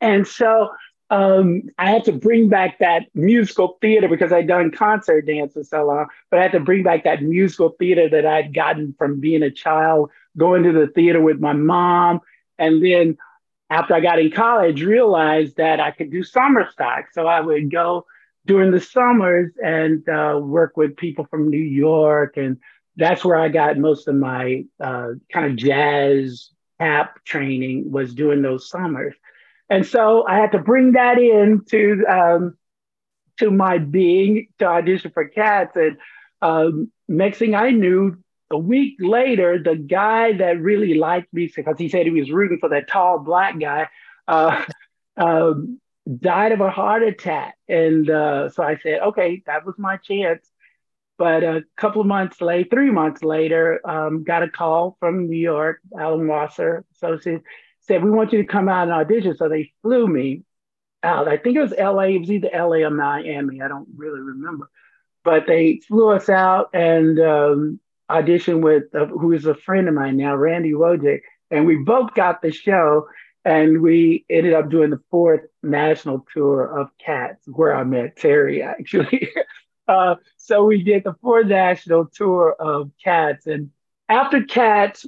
and 0.00 0.26
so 0.26 0.70
um, 1.10 1.62
I 1.78 1.90
had 1.90 2.04
to 2.04 2.12
bring 2.12 2.48
back 2.48 2.80
that 2.80 3.04
musical 3.14 3.78
theater 3.80 4.08
because 4.08 4.32
I'd 4.32 4.46
done 4.46 4.70
concert 4.70 5.26
dance 5.26 5.54
for 5.54 5.64
so 5.64 5.86
long, 5.86 6.06
but 6.30 6.38
I 6.38 6.42
had 6.42 6.52
to 6.52 6.60
bring 6.60 6.82
back 6.82 7.04
that 7.04 7.22
musical 7.22 7.70
theater 7.78 8.08
that 8.10 8.26
I'd 8.26 8.52
gotten 8.52 8.94
from 8.98 9.20
being 9.20 9.42
a 9.42 9.50
child, 9.50 10.10
going 10.36 10.64
to 10.64 10.72
the 10.72 10.88
theater 10.88 11.20
with 11.20 11.40
my 11.40 11.54
mom. 11.54 12.20
And 12.58 12.84
then 12.84 13.16
after 13.70 13.94
I 13.94 14.00
got 14.00 14.18
in 14.18 14.30
college, 14.30 14.82
realized 14.82 15.56
that 15.56 15.80
I 15.80 15.92
could 15.92 16.10
do 16.10 16.22
summer 16.22 16.68
stock. 16.70 17.06
So 17.12 17.26
I 17.26 17.40
would 17.40 17.70
go 17.70 18.04
during 18.44 18.70
the 18.70 18.80
summers 18.80 19.52
and 19.62 20.06
uh, 20.08 20.38
work 20.42 20.76
with 20.76 20.96
people 20.96 21.26
from 21.30 21.48
New 21.48 21.56
York. 21.56 22.36
And 22.36 22.58
that's 22.98 23.24
where 23.24 23.36
I 23.36 23.48
got 23.48 23.78
most 23.78 24.08
of 24.08 24.16
my 24.16 24.64
uh, 24.82 25.10
kind 25.32 25.46
of 25.46 25.56
jazz 25.56 26.50
tap 26.80 27.24
training 27.24 27.90
was 27.90 28.12
doing 28.12 28.42
those 28.42 28.68
summers. 28.68 29.14
And 29.70 29.86
so 29.86 30.26
I 30.26 30.36
had 30.36 30.52
to 30.52 30.58
bring 30.58 30.92
that 30.92 31.18
in 31.18 31.62
to 31.70 32.04
um, 32.06 32.56
to 33.38 33.50
my 33.50 33.78
being 33.78 34.48
to 34.58 34.66
audition 34.66 35.12
for 35.12 35.28
Cats. 35.28 35.76
And 35.76 35.96
um, 36.42 36.90
next 37.06 37.38
thing 37.38 37.54
I 37.54 37.70
knew, 37.70 38.16
a 38.50 38.58
week 38.58 38.96
later, 38.98 39.62
the 39.62 39.76
guy 39.76 40.32
that 40.32 40.60
really 40.60 40.94
liked 40.94 41.32
me 41.32 41.50
because 41.54 41.78
he 41.78 41.88
said 41.88 42.06
he 42.06 42.12
was 42.12 42.30
rooting 42.30 42.58
for 42.58 42.70
that 42.70 42.88
tall 42.88 43.18
black 43.18 43.60
guy, 43.60 43.88
uh, 44.26 44.64
um, 45.16 45.80
died 46.18 46.52
of 46.52 46.60
a 46.60 46.70
heart 46.70 47.02
attack. 47.02 47.56
And 47.68 48.08
uh, 48.08 48.48
so 48.48 48.62
I 48.62 48.78
said, 48.78 49.00
okay, 49.00 49.42
that 49.46 49.66
was 49.66 49.74
my 49.78 49.98
chance. 49.98 50.47
But 51.18 51.42
a 51.42 51.64
couple 51.76 52.00
of 52.00 52.06
months 52.06 52.40
later, 52.40 52.68
three 52.70 52.90
months 52.90 53.24
later, 53.24 53.80
um, 53.84 54.22
got 54.22 54.44
a 54.44 54.48
call 54.48 54.96
from 55.00 55.28
New 55.28 55.36
York, 55.36 55.80
Alan 55.98 56.28
Wasser 56.28 56.84
Associates 56.94 57.44
said, 57.88 58.04
We 58.04 58.10
want 58.10 58.32
you 58.32 58.40
to 58.40 58.46
come 58.46 58.68
out 58.68 58.84
and 58.84 58.92
audition. 58.92 59.36
So 59.36 59.48
they 59.48 59.72
flew 59.82 60.06
me 60.06 60.44
out. 61.02 61.26
I 61.26 61.36
think 61.36 61.56
it 61.56 61.62
was 61.62 61.74
LA, 61.76 62.02
it 62.02 62.20
was 62.20 62.30
either 62.30 62.50
LA 62.54 62.86
or 62.86 62.90
Miami. 62.90 63.60
I 63.60 63.68
don't 63.68 63.88
really 63.96 64.20
remember. 64.20 64.70
But 65.24 65.46
they 65.46 65.80
flew 65.88 66.10
us 66.10 66.28
out 66.28 66.70
and 66.72 67.18
um, 67.18 67.80
auditioned 68.08 68.60
with 68.60 68.94
uh, 68.94 69.06
who 69.06 69.32
is 69.32 69.46
a 69.46 69.54
friend 69.54 69.88
of 69.88 69.94
mine 69.94 70.16
now, 70.16 70.36
Randy 70.36 70.72
Wojcik. 70.72 71.22
And 71.50 71.66
we 71.66 71.76
both 71.76 72.14
got 72.14 72.42
the 72.42 72.52
show. 72.52 73.08
And 73.44 73.80
we 73.80 74.26
ended 74.28 74.52
up 74.52 74.68
doing 74.68 74.90
the 74.90 75.00
fourth 75.10 75.40
national 75.62 76.26
tour 76.34 76.64
of 76.64 76.90
Cats, 76.98 77.42
where 77.46 77.74
I 77.74 77.82
met 77.82 78.16
Terry 78.16 78.62
actually. 78.62 79.30
uh, 79.88 80.16
so 80.36 80.64
we 80.64 80.82
did 80.82 81.04
the 81.04 81.14
four 81.22 81.42
national 81.42 82.06
tour 82.06 82.54
of 82.58 82.90
Cats. 83.02 83.46
And 83.46 83.70
after 84.08 84.44
Cats, 84.44 85.06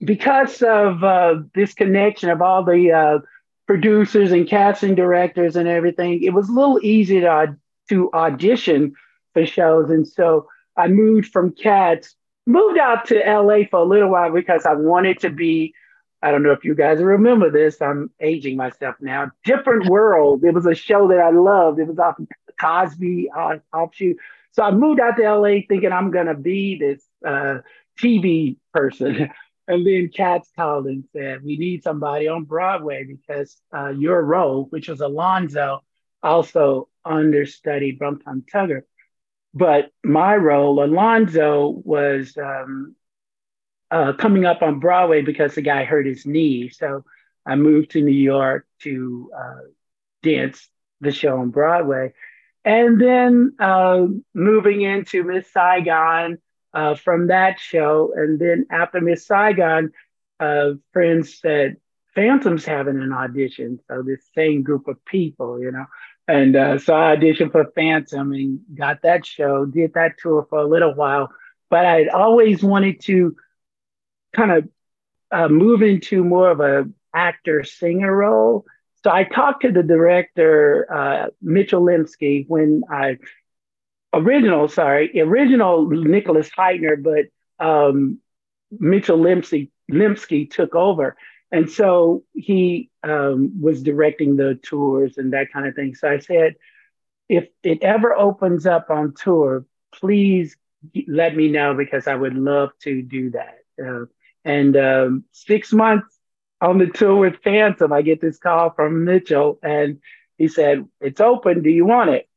because 0.00 0.60
of 0.62 1.04
uh, 1.04 1.36
this 1.54 1.74
connection 1.74 2.28
of 2.28 2.42
all 2.42 2.64
the 2.64 2.92
uh, 2.92 3.18
producers 3.66 4.32
and 4.32 4.48
casting 4.48 4.94
directors 4.94 5.56
and 5.56 5.68
everything, 5.68 6.22
it 6.22 6.34
was 6.34 6.48
a 6.48 6.52
little 6.52 6.80
easy 6.82 7.20
to, 7.20 7.56
to 7.88 8.10
audition 8.12 8.94
for 9.32 9.46
shows. 9.46 9.90
And 9.90 10.06
so 10.06 10.48
I 10.76 10.88
moved 10.88 11.28
from 11.28 11.52
Cats, 11.52 12.16
moved 12.46 12.78
out 12.78 13.06
to 13.06 13.18
LA 13.18 13.64
for 13.70 13.80
a 13.80 13.84
little 13.84 14.10
while 14.10 14.32
because 14.32 14.66
I 14.66 14.74
wanted 14.74 15.20
to 15.20 15.30
be. 15.30 15.74
I 16.24 16.30
don't 16.30 16.44
know 16.44 16.52
if 16.52 16.62
you 16.62 16.76
guys 16.76 17.00
remember 17.00 17.50
this. 17.50 17.82
I'm 17.82 18.08
aging 18.20 18.56
myself 18.56 18.94
now. 19.00 19.32
Different 19.44 19.88
World. 19.88 20.44
It 20.44 20.54
was 20.54 20.66
a 20.66 20.74
show 20.74 21.08
that 21.08 21.18
I 21.18 21.30
loved. 21.30 21.80
It 21.80 21.88
was 21.88 21.98
off 21.98 22.14
Cosby 22.60 23.30
uh, 23.36 23.56
offshoot. 23.72 24.16
So 24.52 24.62
I 24.62 24.70
moved 24.70 25.00
out 25.00 25.16
to 25.16 25.22
LA 25.22 25.60
thinking 25.68 25.92
I'm 25.92 26.10
gonna 26.10 26.34
be 26.34 26.78
this 26.78 27.02
uh, 27.26 27.58
TV 28.00 28.56
person. 28.72 29.30
And 29.68 29.86
then 29.86 30.10
Cats 30.12 30.50
called 30.56 30.86
and 30.86 31.04
said, 31.12 31.44
We 31.44 31.56
need 31.56 31.84
somebody 31.84 32.26
on 32.26 32.44
Broadway 32.44 33.04
because 33.04 33.56
uh, 33.74 33.90
your 33.90 34.20
role, 34.20 34.66
which 34.70 34.88
was 34.88 35.00
Alonzo, 35.00 35.84
also 36.22 36.88
understudied 37.04 38.00
Rum 38.00 38.18
Tum 38.18 38.44
Tugger. 38.52 38.82
But 39.54 39.90
my 40.02 40.34
role, 40.36 40.82
Alonzo, 40.82 41.68
was 41.84 42.36
um, 42.36 42.96
uh, 43.90 44.14
coming 44.14 44.44
up 44.44 44.62
on 44.62 44.80
Broadway 44.80 45.22
because 45.22 45.54
the 45.54 45.62
guy 45.62 45.84
hurt 45.84 46.06
his 46.06 46.24
knee. 46.26 46.68
So 46.70 47.04
I 47.44 47.56
moved 47.56 47.90
to 47.92 48.00
New 48.00 48.10
York 48.10 48.66
to 48.80 49.30
uh, 49.36 49.60
dance 50.22 50.68
the 51.00 51.12
show 51.12 51.38
on 51.38 51.50
Broadway. 51.50 52.14
And 52.64 53.00
then 53.00 53.54
uh, 53.58 54.06
moving 54.34 54.82
into 54.82 55.24
Miss 55.24 55.52
Saigon, 55.52 56.38
uh, 56.74 56.94
from 56.94 57.28
that 57.28 57.58
show. 57.58 58.12
And 58.16 58.38
then 58.38 58.66
after 58.70 59.00
Miss 59.00 59.26
Saigon, 59.26 59.92
uh, 60.40 60.70
friends 60.92 61.38
said, 61.40 61.76
Phantom's 62.14 62.64
having 62.64 63.00
an 63.00 63.12
audition. 63.12 63.80
So 63.88 64.02
this 64.02 64.20
same 64.34 64.62
group 64.62 64.88
of 64.88 65.02
people, 65.04 65.60
you 65.60 65.70
know. 65.70 65.86
And 66.28 66.54
uh, 66.54 66.78
so 66.78 66.94
I 66.94 67.16
auditioned 67.16 67.52
for 67.52 67.70
Phantom 67.74 68.32
and 68.32 68.60
got 68.74 69.02
that 69.02 69.26
show, 69.26 69.64
did 69.64 69.94
that 69.94 70.18
tour 70.18 70.46
for 70.48 70.58
a 70.58 70.66
little 70.66 70.94
while. 70.94 71.30
But 71.70 71.86
I'd 71.86 72.08
always 72.08 72.62
wanted 72.62 73.00
to 73.02 73.36
kind 74.34 74.52
of 74.52 74.68
uh, 75.30 75.48
move 75.48 75.82
into 75.82 76.22
more 76.22 76.50
of 76.50 76.60
a 76.60 76.88
actor 77.14 77.64
singer 77.64 78.14
role. 78.14 78.66
So 79.04 79.10
I 79.10 79.24
talked 79.24 79.62
to 79.62 79.72
the 79.72 79.82
director, 79.82 80.86
uh, 80.92 81.26
Mitchell 81.40 81.82
Lemsky, 81.82 82.44
when 82.46 82.82
I 82.88 83.18
original, 84.12 84.68
sorry, 84.68 85.20
original 85.20 85.88
Nicholas 85.88 86.48
Hytner, 86.50 87.02
but 87.02 87.64
um, 87.64 88.18
Mitchell 88.70 89.18
Lemsky, 89.18 89.70
Lemsky 89.90 90.48
took 90.50 90.74
over. 90.74 91.16
And 91.50 91.70
so 91.70 92.24
he 92.32 92.90
um, 93.02 93.60
was 93.60 93.82
directing 93.82 94.36
the 94.36 94.58
tours 94.62 95.18
and 95.18 95.32
that 95.32 95.52
kind 95.52 95.66
of 95.66 95.74
thing. 95.74 95.94
So 95.94 96.08
I 96.08 96.18
said, 96.18 96.54
if 97.28 97.48
it 97.62 97.82
ever 97.82 98.14
opens 98.14 98.66
up 98.66 98.88
on 98.90 99.14
tour, 99.14 99.66
please 99.94 100.56
let 101.06 101.36
me 101.36 101.48
know 101.48 101.74
because 101.74 102.06
I 102.06 102.14
would 102.14 102.34
love 102.34 102.70
to 102.82 103.02
do 103.02 103.30
that. 103.30 103.58
Uh, 103.82 104.06
and 104.44 104.76
um, 104.76 105.24
six 105.32 105.72
months 105.72 106.18
on 106.62 106.78
the 106.78 106.86
tour 106.86 107.16
with 107.16 107.42
Phantom, 107.42 107.92
I 107.92 108.02
get 108.02 108.20
this 108.20 108.38
call 108.38 108.70
from 108.70 109.04
Mitchell 109.04 109.58
and 109.62 110.00
he 110.38 110.48
said, 110.48 110.88
It's 111.00 111.20
open. 111.20 111.62
Do 111.62 111.70
you 111.70 111.84
want 111.84 112.10
it? 112.10 112.28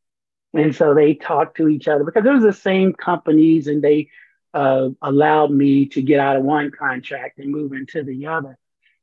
And 0.54 0.76
so 0.76 0.94
they 0.94 1.14
talked 1.14 1.58
to 1.58 1.70
each 1.70 1.88
other 1.88 2.04
because 2.04 2.26
it 2.26 2.34
was 2.34 2.44
the 2.44 2.54
same 2.54 2.94
companies 2.94 3.68
and 3.68 3.84
they 3.84 4.10
uh, 4.54 4.90
allowed 5.02 5.52
me 5.52 5.86
to 5.88 6.02
get 6.02 6.20
out 6.20 6.38
of 6.38 6.44
one 6.44 6.72
contract 6.72 7.38
and 7.40 7.52
move 7.52 7.74
into 7.74 8.04
the 8.04 8.26
other. 8.26 8.58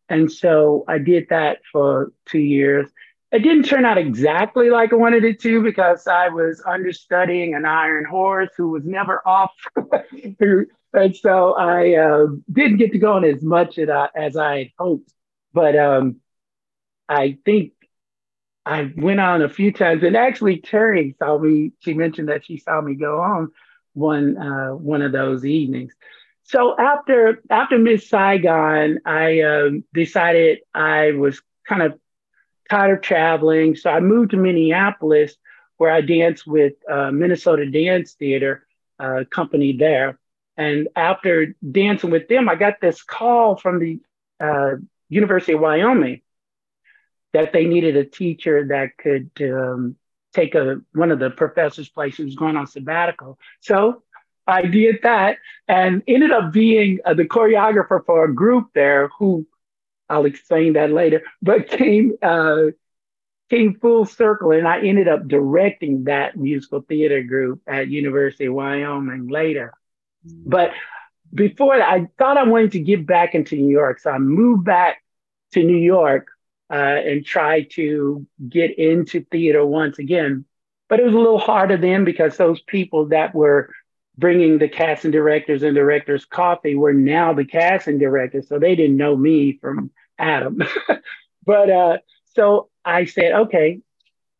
And 0.08 0.30
so 0.30 0.84
I 0.88 0.98
did 0.98 1.28
that 1.30 1.58
for 1.70 2.12
two 2.26 2.40
years. 2.40 2.88
It 3.30 3.40
didn't 3.40 3.64
turn 3.64 3.84
out 3.84 3.96
exactly 3.96 4.70
like 4.70 4.92
I 4.92 4.96
wanted 4.96 5.24
it 5.24 5.40
to 5.42 5.62
because 5.62 6.06
I 6.06 6.28
was 6.30 6.62
understudying 6.66 7.54
an 7.54 7.64
iron 7.64 8.04
horse 8.04 8.50
who 8.56 8.70
was 8.70 8.84
never 8.84 9.26
off. 9.26 9.52
and 10.92 11.16
so 11.16 11.54
I 11.54 11.94
uh, 11.94 12.26
didn't 12.50 12.78
get 12.78 12.92
to 12.92 12.98
go 12.98 13.14
on 13.14 13.24
as 13.24 13.42
much 13.42 13.78
as 13.78 13.88
I, 13.88 14.08
as 14.14 14.36
I 14.36 14.58
had 14.58 14.68
hoped. 14.78 15.12
But 15.52 15.76
um, 15.76 16.16
I 17.08 17.38
think 17.44 17.72
I 18.64 18.92
went 18.96 19.20
on 19.20 19.42
a 19.42 19.48
few 19.48 19.72
times, 19.72 20.02
and 20.02 20.16
actually 20.16 20.60
Terry 20.60 21.14
saw 21.18 21.38
me. 21.38 21.72
She 21.80 21.94
mentioned 21.94 22.28
that 22.28 22.46
she 22.46 22.58
saw 22.58 22.80
me 22.80 22.94
go 22.94 23.20
on 23.20 23.50
one 23.94 24.36
uh, 24.36 24.70
one 24.70 25.02
of 25.02 25.12
those 25.12 25.44
evenings. 25.44 25.92
So 26.44 26.76
after 26.78 27.42
after 27.50 27.78
Miss 27.78 28.08
Saigon, 28.08 29.00
I 29.04 29.40
um, 29.40 29.84
decided 29.92 30.60
I 30.74 31.12
was 31.12 31.40
kind 31.68 31.82
of 31.82 31.98
tired 32.70 32.98
of 32.98 33.02
traveling, 33.02 33.76
so 33.76 33.90
I 33.90 34.00
moved 34.00 34.30
to 34.30 34.36
Minneapolis, 34.36 35.34
where 35.76 35.90
I 35.90 36.00
danced 36.00 36.46
with 36.46 36.74
uh, 36.90 37.10
Minnesota 37.10 37.68
Dance 37.70 38.14
Theater 38.14 38.66
uh, 38.98 39.24
company 39.30 39.76
there. 39.76 40.18
And 40.56 40.88
after 40.94 41.54
dancing 41.68 42.10
with 42.10 42.28
them, 42.28 42.48
I 42.48 42.56
got 42.56 42.80
this 42.80 43.02
call 43.02 43.56
from 43.56 43.78
the 43.78 44.00
uh, 44.40 44.76
University 45.08 45.52
of 45.52 45.60
Wyoming 45.60 46.20
that 47.32 47.52
they 47.52 47.64
needed 47.64 47.96
a 47.96 48.04
teacher 48.04 48.66
that 48.68 48.96
could 48.98 49.30
um, 49.40 49.96
take 50.34 50.54
a 50.54 50.80
one 50.92 51.10
of 51.10 51.18
the 51.18 51.30
professor's 51.30 51.88
place 51.88 52.16
who 52.16 52.24
was 52.24 52.34
going 52.36 52.56
on 52.56 52.66
sabbatical. 52.66 53.38
So 53.60 54.02
I 54.46 54.62
did 54.62 55.00
that 55.02 55.38
and 55.68 56.02
ended 56.06 56.32
up 56.32 56.52
being 56.52 56.98
uh, 57.04 57.14
the 57.14 57.24
choreographer 57.24 58.04
for 58.04 58.24
a 58.24 58.34
group 58.34 58.68
there 58.74 59.08
who 59.18 59.46
I'll 60.08 60.26
explain 60.26 60.74
that 60.74 60.90
later, 60.90 61.22
but 61.40 61.68
came 61.68 62.16
uh, 62.22 62.66
came 63.50 63.78
full 63.80 64.04
circle 64.04 64.52
and 64.52 64.66
I 64.66 64.80
ended 64.80 65.08
up 65.08 65.28
directing 65.28 66.04
that 66.04 66.36
musical 66.36 66.80
theater 66.80 67.22
group 67.22 67.60
at 67.66 67.88
University 67.88 68.46
of 68.46 68.54
Wyoming 68.54 69.28
later. 69.28 69.74
But 70.24 70.72
before 71.34 71.78
that, 71.78 71.88
I 71.88 72.08
thought 72.18 72.36
I 72.36 72.44
wanted 72.44 72.72
to 72.72 72.80
get 72.80 73.06
back 73.06 73.34
into 73.34 73.56
New 73.56 73.70
York. 73.70 74.00
So 74.00 74.10
I 74.10 74.18
moved 74.18 74.64
back 74.64 75.02
to 75.52 75.62
New 75.62 75.76
York 75.76 76.28
uh, 76.70 76.74
and 76.74 77.24
tried 77.24 77.70
to 77.72 78.26
get 78.48 78.78
into 78.78 79.24
theater 79.30 79.64
once 79.64 79.98
again. 79.98 80.44
But 80.88 81.00
it 81.00 81.04
was 81.04 81.14
a 81.14 81.18
little 81.18 81.38
harder 81.38 81.76
then 81.76 82.04
because 82.04 82.36
those 82.36 82.60
people 82.62 83.08
that 83.08 83.34
were 83.34 83.70
bringing 84.18 84.58
the 84.58 84.68
casting 84.68 85.10
directors 85.10 85.62
and 85.62 85.74
directors 85.74 86.26
coffee 86.26 86.74
were 86.74 86.92
now 86.92 87.32
the 87.32 87.46
casting 87.46 87.98
directors. 87.98 88.48
So 88.48 88.58
they 88.58 88.74
didn't 88.74 88.98
know 88.98 89.16
me 89.16 89.58
from 89.60 89.90
Adam. 90.18 90.58
but 91.46 91.70
uh, 91.70 91.98
so 92.34 92.68
I 92.84 93.06
said, 93.06 93.32
okay, 93.32 93.80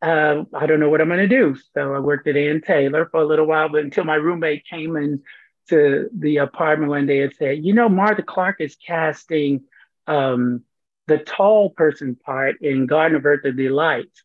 uh, 0.01 0.43
I 0.53 0.65
don't 0.65 0.79
know 0.79 0.89
what 0.89 1.01
I'm 1.01 1.07
going 1.07 1.19
to 1.19 1.27
do. 1.27 1.55
So 1.73 1.93
I 1.93 1.99
worked 1.99 2.27
at 2.27 2.35
Ann 2.35 2.61
Taylor 2.61 3.07
for 3.09 3.21
a 3.21 3.25
little 3.25 3.47
while, 3.47 3.69
but 3.69 3.83
until 3.83 4.03
my 4.03 4.15
roommate 4.15 4.65
came 4.67 4.95
in 4.95 5.23
to 5.69 6.09
the 6.17 6.37
apartment 6.37 6.89
one 6.89 7.05
day 7.05 7.23
and 7.23 7.33
said, 7.33 7.63
you 7.63 7.73
know, 7.73 7.89
Martha 7.89 8.23
Clarke 8.23 8.61
is 8.61 8.75
casting 8.75 9.61
um, 10.07 10.63
the 11.07 11.17
tall 11.17 11.69
person 11.69 12.15
part 12.15 12.61
in 12.61 12.85
Garden 12.85 13.17
of 13.17 13.25
Earthly 13.25 13.51
Delights, 13.51 14.23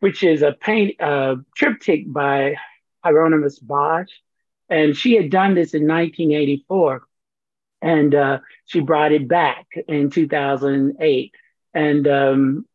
which 0.00 0.22
is 0.22 0.42
a 0.42 0.52
paint 0.52 1.00
uh, 1.00 1.36
triptych 1.56 2.10
by 2.12 2.56
Hieronymus 3.04 3.58
Bosch. 3.58 4.10
And 4.68 4.96
she 4.96 5.14
had 5.14 5.30
done 5.30 5.54
this 5.54 5.74
in 5.74 5.86
1984. 5.86 7.02
And 7.80 8.14
uh, 8.14 8.38
she 8.66 8.80
brought 8.80 9.12
it 9.12 9.28
back 9.28 9.66
in 9.86 10.10
2008. 10.10 11.34
And 11.74 12.08
um, 12.08 12.66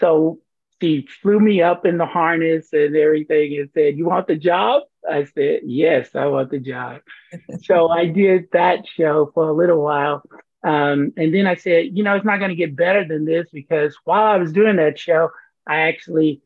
so 0.00 0.40
she 0.80 1.06
flew 1.22 1.40
me 1.40 1.62
up 1.62 1.86
in 1.86 1.98
the 1.98 2.06
harness 2.06 2.72
and 2.72 2.96
everything 2.96 3.58
and 3.58 3.70
said, 3.72 3.96
You 3.96 4.06
want 4.06 4.26
the 4.26 4.36
job? 4.36 4.82
I 5.08 5.24
said, 5.24 5.60
Yes, 5.64 6.14
I 6.14 6.26
want 6.26 6.50
the 6.50 6.58
job. 6.58 7.00
so 7.62 7.88
I 7.88 8.06
did 8.06 8.48
that 8.52 8.86
show 8.86 9.30
for 9.34 9.48
a 9.48 9.52
little 9.52 9.82
while. 9.82 10.22
Um, 10.64 11.12
and 11.16 11.34
then 11.34 11.46
I 11.46 11.54
said, 11.54 11.96
You 11.96 12.04
know, 12.04 12.14
it's 12.14 12.24
not 12.24 12.38
going 12.38 12.50
to 12.50 12.56
get 12.56 12.76
better 12.76 13.06
than 13.06 13.24
this 13.24 13.48
because 13.52 13.96
while 14.04 14.26
I 14.26 14.36
was 14.36 14.52
doing 14.52 14.76
that 14.76 14.98
show, 14.98 15.30
I 15.66 15.88
actually 15.88 16.42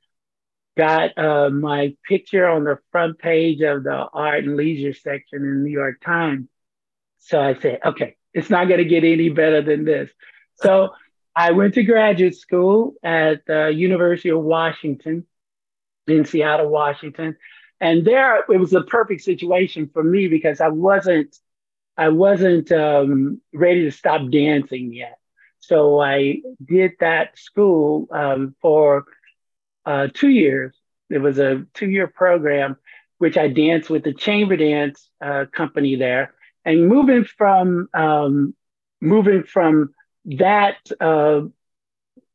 got 0.76 1.16
uh, 1.18 1.50
my 1.50 1.94
picture 2.08 2.48
on 2.48 2.64
the 2.64 2.78
front 2.90 3.18
page 3.18 3.60
of 3.60 3.84
the 3.84 4.06
art 4.12 4.44
and 4.44 4.56
leisure 4.56 4.94
section 4.94 5.42
in 5.42 5.58
the 5.58 5.64
New 5.64 5.70
York 5.70 6.00
Times. 6.00 6.48
So 7.18 7.40
I 7.40 7.54
said, 7.54 7.80
Okay, 7.84 8.16
it's 8.32 8.50
not 8.50 8.68
going 8.68 8.78
to 8.78 8.84
get 8.84 9.04
any 9.04 9.28
better 9.28 9.62
than 9.62 9.84
this. 9.84 10.10
So 10.56 10.90
I 11.34 11.52
went 11.52 11.74
to 11.74 11.82
graduate 11.82 12.36
school 12.36 12.94
at 13.02 13.46
the 13.46 13.68
University 13.68 14.30
of 14.30 14.40
Washington 14.40 15.26
in 16.06 16.24
Seattle, 16.24 16.68
Washington. 16.68 17.36
And 17.80 18.04
there 18.04 18.44
it 18.48 18.58
was 18.58 18.72
a 18.74 18.82
perfect 18.82 19.22
situation 19.22 19.90
for 19.92 20.04
me 20.04 20.28
because 20.28 20.60
I 20.60 20.68
wasn't 20.68 21.36
I 21.96 22.08
wasn't 22.08 22.70
um, 22.72 23.40
ready 23.52 23.84
to 23.84 23.90
stop 23.90 24.30
dancing 24.30 24.92
yet. 24.92 25.18
So 25.58 26.00
I 26.00 26.40
did 26.64 26.92
that 27.00 27.38
school 27.38 28.08
um, 28.10 28.54
for 28.60 29.04
uh, 29.84 30.08
two 30.12 30.28
years. 30.28 30.76
It 31.10 31.18
was 31.18 31.38
a 31.38 31.66
two 31.74 31.88
year 31.90 32.06
program, 32.06 32.76
which 33.18 33.36
I 33.36 33.48
danced 33.48 33.90
with 33.90 34.04
the 34.04 34.14
chamber 34.14 34.56
dance 34.56 35.08
uh, 35.20 35.46
company 35.52 35.96
there. 35.96 36.34
And 36.64 36.88
moving 36.88 37.24
from 37.24 37.88
um, 37.92 38.54
moving 39.00 39.42
from 39.42 39.92
that 40.24 40.76
uh, 41.00 41.42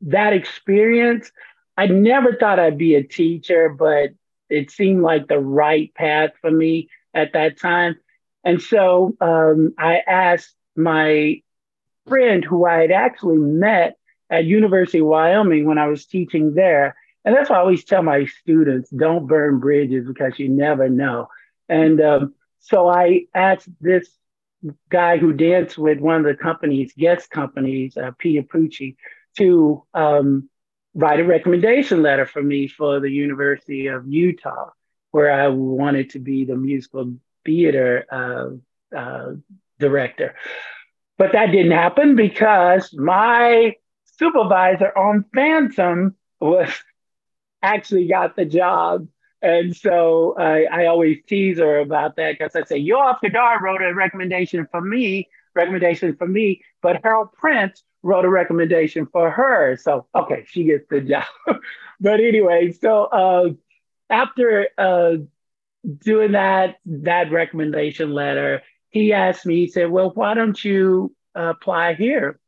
that 0.01 0.33
experience, 0.33 1.31
I 1.75 1.87
never 1.87 2.35
thought 2.35 2.59
I'd 2.59 2.77
be 2.77 2.95
a 2.95 3.03
teacher, 3.03 3.69
but 3.69 4.11
it 4.49 4.71
seemed 4.71 5.01
like 5.01 5.27
the 5.27 5.39
right 5.39 5.93
path 5.93 6.31
for 6.41 6.51
me 6.51 6.89
at 7.13 7.33
that 7.33 7.59
time. 7.59 7.97
And 8.43 8.61
so 8.61 9.15
um, 9.19 9.73
I 9.77 10.01
asked 10.07 10.55
my 10.75 11.41
friend 12.07 12.43
who 12.43 12.65
I 12.65 12.81
had 12.81 12.91
actually 12.91 13.37
met 13.37 13.97
at 14.29 14.45
University 14.45 14.99
of 14.99 15.07
Wyoming 15.07 15.65
when 15.65 15.77
I 15.77 15.87
was 15.87 16.05
teaching 16.05 16.53
there. 16.53 16.95
And 17.25 17.35
that's 17.35 17.49
why 17.49 17.57
I 17.57 17.59
always 17.59 17.83
tell 17.83 18.03
my 18.03 18.25
students, 18.25 18.89
don't 18.89 19.27
burn 19.27 19.59
bridges 19.59 20.07
because 20.07 20.39
you 20.39 20.47
never 20.47 20.87
know. 20.87 21.27
And 21.67 21.99
um, 21.99 22.35
so 22.59 22.87
I 22.87 23.25
asked 23.33 23.69
this 23.81 24.09
guy 24.89 25.17
who 25.17 25.33
danced 25.33 25.77
with 25.77 25.99
one 25.99 26.17
of 26.17 26.23
the 26.25 26.35
companies, 26.35 26.93
guest 26.97 27.29
companies, 27.29 27.97
uh, 27.97 28.11
Pia 28.17 28.43
Pucci, 28.43 28.95
to 29.37 29.83
um, 29.93 30.49
write 30.93 31.19
a 31.19 31.23
recommendation 31.23 32.01
letter 32.01 32.25
for 32.25 32.41
me 32.41 32.67
for 32.67 32.99
the 32.99 33.11
University 33.11 33.87
of 33.87 34.07
Utah, 34.07 34.71
where 35.11 35.31
I 35.31 35.47
wanted 35.47 36.11
to 36.11 36.19
be 36.19 36.45
the 36.45 36.55
musical 36.55 37.13
theater 37.45 38.05
uh, 38.11 38.95
uh, 38.95 39.33
director. 39.79 40.35
But 41.17 41.33
that 41.33 41.47
didn't 41.47 41.71
happen 41.71 42.15
because 42.15 42.93
my 42.93 43.75
supervisor 44.17 44.95
on 44.97 45.25
Phantom 45.33 46.15
was 46.39 46.69
actually 47.61 48.07
got 48.07 48.35
the 48.35 48.45
job 48.45 49.07
and 49.41 49.75
so 49.75 50.35
I, 50.37 50.65
I 50.65 50.85
always 50.87 51.19
tease 51.27 51.59
her 51.59 51.79
about 51.79 52.15
that 52.15 52.37
because 52.37 52.55
I 52.55 52.63
say, 52.63 52.77
Yo 52.77 52.97
Off 52.97 53.19
the 53.21 53.29
Guard 53.29 53.61
wrote 53.61 53.81
a 53.81 53.93
recommendation 53.93 54.67
for 54.71 54.81
me, 54.81 55.29
recommendation 55.55 56.15
for 56.15 56.27
me, 56.27 56.61
but 56.81 57.01
Harold 57.03 57.33
Prince 57.33 57.83
wrote 58.03 58.25
a 58.25 58.29
recommendation 58.29 59.05
for 59.05 59.29
her. 59.29 59.77
So, 59.77 60.07
okay, 60.15 60.45
she 60.47 60.63
gets 60.63 60.85
the 60.89 61.01
job. 61.01 61.25
but 61.99 62.19
anyway, 62.19 62.71
so 62.71 63.05
uh, 63.05 63.49
after 64.09 64.67
uh, 64.77 65.13
doing 65.99 66.31
that, 66.31 66.77
that 66.85 67.31
recommendation 67.31 68.13
letter, 68.13 68.63
he 68.89 69.13
asked 69.13 69.45
me, 69.45 69.55
he 69.57 69.67
said, 69.67 69.91
Well, 69.91 70.11
why 70.15 70.33
don't 70.33 70.63
you 70.63 71.13
apply 71.35 71.93
here? 71.93 72.39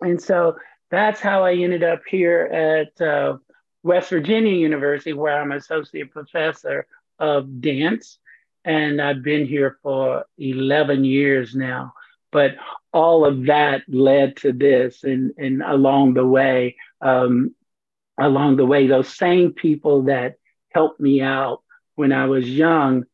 And 0.00 0.22
so 0.22 0.56
that's 0.90 1.20
how 1.20 1.44
I 1.44 1.54
ended 1.54 1.82
up 1.82 2.02
here 2.08 2.42
at 2.42 3.00
uh, 3.04 3.38
West 3.82 4.10
Virginia 4.10 4.52
University, 4.52 5.12
where 5.12 5.40
I'm 5.40 5.52
associate 5.52 6.10
professor 6.10 6.86
of 7.18 7.60
dance. 7.60 8.18
And 8.64 9.00
I've 9.00 9.22
been 9.22 9.46
here 9.46 9.78
for 9.82 10.24
11 10.38 11.04
years 11.04 11.54
now. 11.54 11.94
But 12.32 12.56
all 12.92 13.24
of 13.24 13.46
that 13.46 13.82
led 13.88 14.36
to 14.38 14.52
this. 14.52 15.02
And, 15.02 15.32
and 15.38 15.62
along 15.62 16.14
the 16.14 16.26
way, 16.26 16.76
um, 17.00 17.54
along 18.18 18.56
the 18.56 18.66
way, 18.66 18.86
those 18.86 19.08
same 19.08 19.52
people 19.52 20.02
that 20.02 20.36
helped 20.68 21.00
me 21.00 21.22
out 21.22 21.62
when 21.94 22.12
I 22.12 22.26
was 22.26 22.48
young 22.48 23.04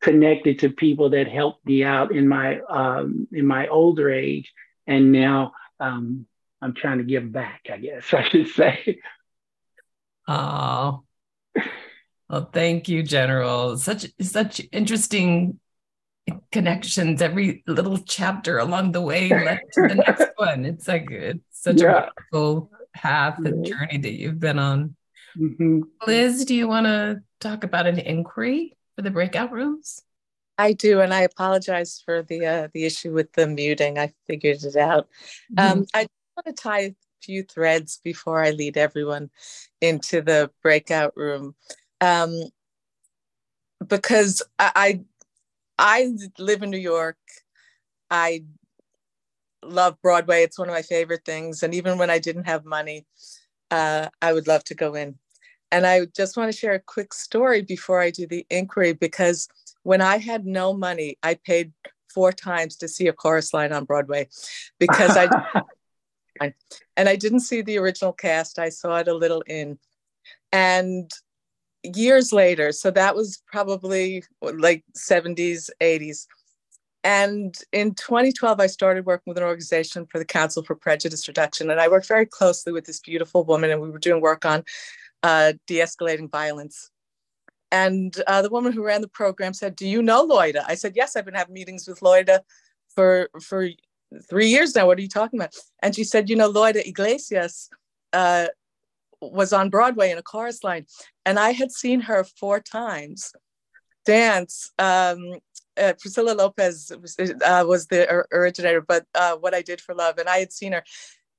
connected 0.00 0.60
to 0.60 0.70
people 0.70 1.10
that 1.10 1.28
helped 1.28 1.64
me 1.66 1.82
out 1.84 2.12
in 2.12 2.28
my 2.28 2.60
um, 2.60 3.26
in 3.32 3.46
my 3.46 3.66
older 3.68 4.10
age, 4.10 4.52
and 4.86 5.12
now 5.12 5.52
um, 5.80 6.26
I'm 6.62 6.74
trying 6.74 6.98
to 6.98 7.04
give 7.04 7.30
back. 7.32 7.66
I 7.70 7.78
guess 7.78 8.12
I 8.14 8.22
should 8.28 8.48
say. 8.48 9.00
Oh, 10.28 11.04
well, 12.28 12.50
thank 12.52 12.88
you, 12.88 13.02
General. 13.02 13.78
Such 13.78 14.06
such 14.20 14.60
interesting 14.70 15.58
connections. 16.52 17.22
Every 17.22 17.62
little 17.66 17.98
chapter 17.98 18.58
along 18.58 18.92
the 18.92 19.00
way 19.00 19.30
led 19.44 19.62
to 19.72 19.88
the 19.88 19.94
next 19.94 20.30
one. 20.36 20.66
It's 20.66 20.86
like 20.86 21.10
it's 21.10 21.40
such 21.52 21.80
yeah. 21.80 21.88
a 21.88 22.10
wonderful 22.32 22.70
path 22.92 23.38
and 23.38 23.64
journey 23.64 23.98
that 23.98 24.12
you've 24.12 24.38
been 24.38 24.58
on. 24.58 24.94
Mm-hmm. 25.38 25.80
Liz, 26.06 26.44
do 26.44 26.54
you 26.54 26.68
want 26.68 26.86
to 26.86 27.22
talk 27.40 27.64
about 27.64 27.86
an 27.86 27.98
inquiry 27.98 28.76
for 28.94 29.02
the 29.02 29.10
breakout 29.10 29.50
rooms? 29.50 30.02
I 30.58 30.72
do, 30.72 31.00
and 31.00 31.14
I 31.14 31.20
apologize 31.20 32.02
for 32.04 32.22
the 32.22 32.44
uh, 32.44 32.68
the 32.74 32.84
issue 32.84 33.12
with 33.14 33.32
the 33.32 33.46
muting. 33.46 33.98
I 33.98 34.12
figured 34.26 34.64
it 34.64 34.76
out. 34.76 35.08
Mm-hmm. 35.56 35.78
Um, 35.78 35.86
I 35.94 36.06
want 36.36 36.46
to 36.46 36.52
tie 36.52 36.94
few 37.22 37.42
threads 37.42 38.00
before 38.02 38.42
I 38.42 38.50
lead 38.50 38.76
everyone 38.76 39.30
into 39.80 40.22
the 40.22 40.50
breakout 40.62 41.16
room. 41.16 41.54
Um, 42.00 42.34
because 43.86 44.42
I, 44.58 44.72
I, 44.74 45.00
I 45.78 46.16
live 46.38 46.62
in 46.62 46.70
New 46.70 46.78
York. 46.78 47.18
I 48.10 48.44
love 49.62 49.96
Broadway. 50.02 50.42
It's 50.42 50.58
one 50.58 50.68
of 50.68 50.74
my 50.74 50.82
favorite 50.82 51.24
things. 51.24 51.62
And 51.62 51.74
even 51.74 51.98
when 51.98 52.10
I 52.10 52.18
didn't 52.18 52.44
have 52.44 52.64
money, 52.64 53.06
uh, 53.70 54.08
I 54.22 54.32
would 54.32 54.46
love 54.46 54.64
to 54.64 54.74
go 54.74 54.94
in. 54.94 55.16
And 55.70 55.86
I 55.86 56.06
just 56.16 56.36
want 56.36 56.50
to 56.50 56.58
share 56.58 56.74
a 56.74 56.80
quick 56.80 57.12
story 57.12 57.62
before 57.62 58.00
I 58.00 58.10
do 58.10 58.26
the 58.26 58.46
inquiry 58.48 58.94
because 58.94 59.48
when 59.82 60.00
I 60.00 60.16
had 60.16 60.46
no 60.46 60.72
money, 60.72 61.18
I 61.22 61.34
paid 61.34 61.72
four 62.12 62.32
times 62.32 62.76
to 62.76 62.88
see 62.88 63.06
a 63.06 63.12
chorus 63.12 63.52
line 63.52 63.72
on 63.72 63.84
Broadway 63.84 64.28
because 64.78 65.16
I 65.16 65.28
And 66.96 67.08
I 67.08 67.16
didn't 67.16 67.40
see 67.40 67.62
the 67.62 67.78
original 67.78 68.12
cast. 68.12 68.58
I 68.58 68.68
saw 68.68 68.96
it 68.98 69.08
a 69.08 69.14
little 69.14 69.42
in. 69.42 69.78
And 70.52 71.10
years 71.82 72.32
later, 72.32 72.72
so 72.72 72.90
that 72.90 73.14
was 73.14 73.42
probably 73.46 74.24
like 74.42 74.84
70s, 74.96 75.70
80s. 75.80 76.26
And 77.04 77.56
in 77.72 77.94
2012, 77.94 78.60
I 78.60 78.66
started 78.66 79.06
working 79.06 79.30
with 79.30 79.38
an 79.38 79.44
organization 79.44 80.06
for 80.06 80.18
the 80.18 80.24
Council 80.24 80.62
for 80.62 80.74
Prejudice 80.74 81.28
Reduction. 81.28 81.70
And 81.70 81.80
I 81.80 81.88
worked 81.88 82.08
very 82.08 82.26
closely 82.26 82.72
with 82.72 82.86
this 82.86 83.00
beautiful 83.00 83.44
woman, 83.44 83.70
and 83.70 83.80
we 83.80 83.90
were 83.90 83.98
doing 83.98 84.20
work 84.20 84.44
on 84.44 84.64
uh, 85.22 85.52
de 85.66 85.78
escalating 85.78 86.30
violence. 86.30 86.90
And 87.70 88.14
uh, 88.26 88.42
the 88.42 88.50
woman 88.50 88.72
who 88.72 88.84
ran 88.84 89.00
the 89.00 89.08
program 89.08 89.54
said, 89.54 89.76
Do 89.76 89.86
you 89.86 90.02
know 90.02 90.26
Loida? 90.26 90.64
I 90.66 90.74
said, 90.74 90.94
Yes, 90.96 91.14
I've 91.14 91.24
been 91.24 91.34
having 91.34 91.54
meetings 91.54 91.86
with 91.86 92.00
Loida 92.00 92.40
for 92.94 93.28
for 93.40 93.68
three 94.28 94.48
years 94.48 94.74
now. 94.74 94.86
What 94.86 94.98
are 94.98 95.02
you 95.02 95.08
talking 95.08 95.38
about? 95.38 95.54
And 95.82 95.94
she 95.94 96.04
said, 96.04 96.30
you 96.30 96.36
know, 96.36 96.52
Loida 96.52 96.86
Iglesias 96.86 97.68
uh, 98.12 98.46
was 99.20 99.52
on 99.52 99.70
Broadway 99.70 100.10
in 100.10 100.18
a 100.18 100.22
chorus 100.22 100.62
line, 100.64 100.86
and 101.26 101.38
I 101.38 101.50
had 101.50 101.72
seen 101.72 102.00
her 102.00 102.24
four 102.24 102.60
times 102.60 103.32
dance. 104.04 104.70
Um, 104.78 105.34
uh, 105.76 105.92
Priscilla 106.00 106.32
Lopez 106.32 106.90
was, 107.00 107.16
uh, 107.18 107.64
was 107.66 107.86
the 107.86 108.24
originator, 108.32 108.80
but 108.80 109.06
uh, 109.14 109.36
what 109.36 109.54
I 109.54 109.62
did 109.62 109.80
for 109.80 109.94
love, 109.94 110.18
and 110.18 110.28
I 110.28 110.38
had 110.38 110.52
seen 110.52 110.72
her. 110.72 110.82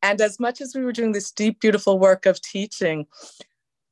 And 0.01 0.21
as 0.21 0.39
much 0.39 0.61
as 0.61 0.73
we 0.75 0.83
were 0.85 0.93
doing 0.93 1.11
this 1.11 1.31
deep, 1.31 1.59
beautiful 1.59 1.99
work 1.99 2.25
of 2.25 2.41
teaching, 2.41 3.05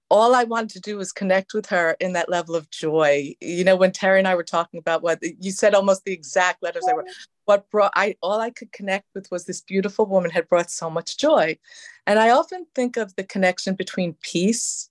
all 0.09 0.33
I 0.33 0.45
wanted 0.45 0.69
to 0.71 0.79
do 0.79 0.97
was 0.97 1.11
connect 1.11 1.53
with 1.53 1.65
her 1.67 1.97
in 1.99 2.13
that 2.13 2.29
level 2.29 2.55
of 2.55 2.69
joy. 2.69 3.35
You 3.41 3.63
know, 3.63 3.75
when 3.75 3.91
Terry 3.91 4.19
and 4.19 4.27
I 4.27 4.35
were 4.35 4.43
talking 4.43 4.77
about 4.77 5.03
what 5.03 5.19
you 5.21 5.51
said, 5.51 5.75
almost 5.75 6.05
the 6.05 6.13
exact 6.13 6.63
letters 6.63 6.85
I 6.89 6.93
were. 6.93 7.05
What 7.45 7.69
brought 7.69 7.93
I 7.95 8.15
all 8.21 8.39
I 8.39 8.49
could 8.49 8.71
connect 8.71 9.05
with 9.13 9.29
was 9.31 9.45
this 9.45 9.61
beautiful 9.61 10.05
woman 10.05 10.31
had 10.31 10.49
brought 10.49 10.69
so 10.69 10.89
much 10.89 11.17
joy, 11.17 11.57
and 12.05 12.19
I 12.19 12.29
often 12.29 12.65
think 12.75 12.97
of 12.97 13.15
the 13.15 13.23
connection 13.23 13.75
between 13.75 14.15
peace 14.21 14.89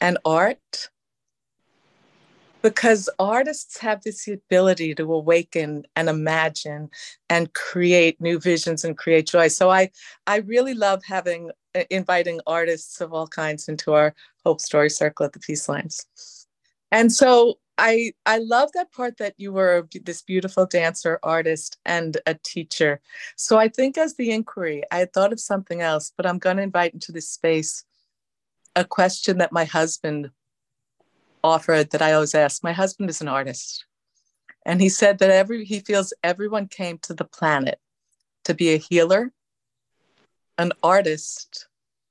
and 0.00 0.18
art 0.24 0.90
because 2.62 3.10
artists 3.18 3.76
have 3.78 4.02
this 4.02 4.26
ability 4.26 4.94
to 4.94 5.12
awaken 5.12 5.84
and 5.96 6.08
imagine 6.08 6.90
and 7.28 7.52
create 7.52 8.18
new 8.22 8.40
visions 8.40 8.84
and 8.84 8.96
create 8.96 9.26
joy 9.26 9.48
so 9.48 9.70
i 9.70 9.90
i 10.26 10.36
really 10.38 10.72
love 10.72 11.02
having 11.04 11.50
Uh, 11.74 11.82
inviting 11.90 12.40
artists 12.46 13.00
of 13.00 13.12
all 13.12 13.26
kinds 13.26 13.68
into 13.68 13.92
our 13.92 14.14
hope 14.44 14.60
story 14.60 14.90
circle 14.90 15.26
at 15.26 15.32
the 15.32 15.40
Peace 15.40 15.66
Alliance 15.66 16.46
and 16.92 17.12
so 17.12 17.58
i 17.78 18.12
i 18.26 18.38
love 18.38 18.70
that 18.74 18.92
part 18.92 19.16
that 19.16 19.34
you 19.36 19.52
were 19.52 19.88
this 20.04 20.22
beautiful 20.22 20.64
dancer 20.66 21.18
artist 21.24 21.78
and 21.84 22.18
a 22.26 22.34
teacher 22.44 23.00
so 23.36 23.58
i 23.58 23.68
think 23.68 23.98
as 23.98 24.14
the 24.14 24.30
inquiry 24.30 24.84
i 24.92 25.04
thought 25.04 25.32
of 25.32 25.40
something 25.40 25.80
else 25.80 26.12
but 26.16 26.26
i'm 26.26 26.38
going 26.38 26.56
to 26.56 26.62
invite 26.62 26.94
into 26.94 27.10
this 27.10 27.28
space 27.28 27.84
a 28.76 28.84
question 28.84 29.38
that 29.38 29.52
my 29.52 29.64
husband 29.64 30.30
offered 31.42 31.90
that 31.90 32.02
I 32.02 32.12
always 32.14 32.34
ask. 32.34 32.64
My 32.64 32.72
husband 32.72 33.10
is 33.10 33.20
an 33.20 33.28
artist, 33.28 33.84
and 34.64 34.80
he 34.80 34.88
said 34.88 35.18
that 35.18 35.30
every 35.30 35.64
he 35.64 35.80
feels 35.80 36.12
everyone 36.22 36.66
came 36.66 36.98
to 36.98 37.14
the 37.14 37.24
planet 37.24 37.78
to 38.44 38.54
be 38.54 38.70
a 38.70 38.78
healer, 38.78 39.32
an 40.58 40.72
artist, 40.82 41.68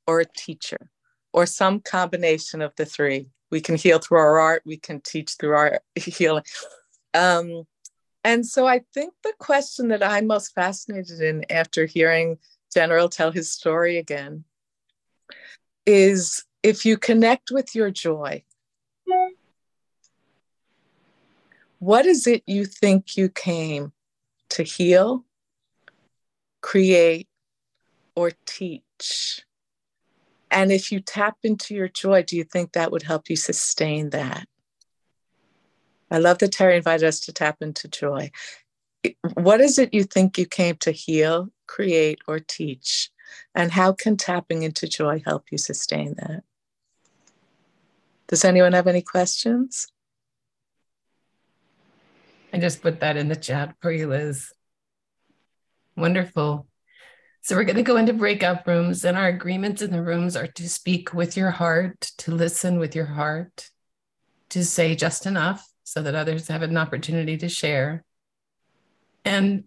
or 0.08 0.19
a 0.19 0.25
teacher, 0.25 0.89
or 1.32 1.45
some 1.45 1.79
combination 1.79 2.62
of 2.62 2.75
the 2.75 2.86
three. 2.86 3.29
We 3.51 3.62
can 3.62 3.75
heal 3.75 3.99
through 3.99 4.17
our 4.17 4.39
art. 4.39 4.63
We 4.65 4.77
can 4.77 5.01
teach 5.01 5.36
through 5.39 5.56
our 5.56 5.82
healing. 5.95 6.43
Um, 7.13 7.65
and 8.23 8.45
so 8.45 8.65
I 8.65 8.82
think 8.93 9.13
the 9.23 9.34
question 9.38 9.89
that 9.89 10.03
I'm 10.03 10.27
most 10.27 10.53
fascinated 10.53 11.21
in 11.21 11.45
after 11.51 11.86
hearing 11.86 12.38
General 12.73 13.10
tell 13.10 13.32
his 13.32 13.51
story 13.51 13.97
again 13.97 14.45
is 15.86 16.45
if 16.63 16.86
you 16.86 16.97
connect 16.97 17.51
with 17.51 17.75
your 17.75 17.91
joy, 17.91 18.43
what 21.79 22.06
is 22.06 22.25
it 22.25 22.43
you 22.47 22.65
think 22.65 23.17
you 23.17 23.27
came 23.27 23.91
to 24.49 24.63
heal, 24.63 25.25
create, 26.62 27.27
or 28.15 28.32
teach? 28.45 29.43
And 30.52 30.71
if 30.71 30.91
you 30.91 30.99
tap 30.99 31.38
into 31.43 31.73
your 31.73 31.88
joy, 31.88 32.23
do 32.23 32.38
you 32.38 32.43
think 32.43 32.73
that 32.73 32.91
would 32.91 33.04
help 33.04 33.30
you 33.30 33.36
sustain 33.36 34.12
that? 34.12 34.47
I 36.12 36.19
love 36.19 36.38
that 36.39 36.52
Terry 36.52 36.78
invited 36.78 37.08
us 37.08 37.19
to 37.21 37.34
tap 37.34 37.58
into 37.62 37.88
joy. 37.88 38.30
What 39.34 39.62
is 39.62 39.80
it 39.80 39.93
you 39.93 40.04
think 40.04 40.38
you 40.38 40.45
came 40.45 40.76
to 40.78 40.91
heal, 40.91 41.49
create, 41.67 42.19
or 42.28 42.39
teach? 42.39 43.10
And 43.56 43.71
how 43.71 43.93
can 43.93 44.15
tapping 44.15 44.62
into 44.62 44.88
joy 44.88 45.23
help 45.26 45.45
you 45.52 45.58
sustain 45.58 46.13
that? 46.17 46.43
Does 48.28 48.45
anyone 48.45 48.73
have 48.73 48.88
any 48.88 49.02
questions? 49.02 49.88
I 52.54 52.60
just 52.60 52.84
put 52.84 52.99
that 52.99 53.17
in 53.17 53.28
the 53.28 53.36
chat 53.36 53.76
for 53.82 53.91
you, 53.91 54.08
Liz. 54.08 54.54
Wonderful. 55.95 56.67
So 57.45 57.58
we're 57.58 57.65
going 57.65 57.75
to 57.75 57.84
go 57.84 57.97
into 57.97 58.13
breakout 58.13 58.65
rooms, 58.65 59.03
and 59.03 59.17
our 59.17 59.27
agreements 59.27 59.82
in 59.82 59.91
the 59.91 60.01
rooms 60.01 60.38
are 60.38 60.47
to 60.47 60.69
speak 60.69 61.13
with 61.13 61.36
your 61.36 61.51
heart, 61.51 61.99
to 62.19 62.32
listen 62.32 62.79
with 62.79 62.95
your 62.95 63.06
heart, 63.06 63.69
to 64.51 64.63
say 64.63 64.95
just 64.95 65.25
enough 65.25 65.67
so 65.84 66.01
that 66.01 66.15
others 66.15 66.47
have 66.47 66.62
an 66.62 66.77
opportunity 66.77 67.36
to 67.36 67.49
share, 67.49 68.06
and 69.25 69.65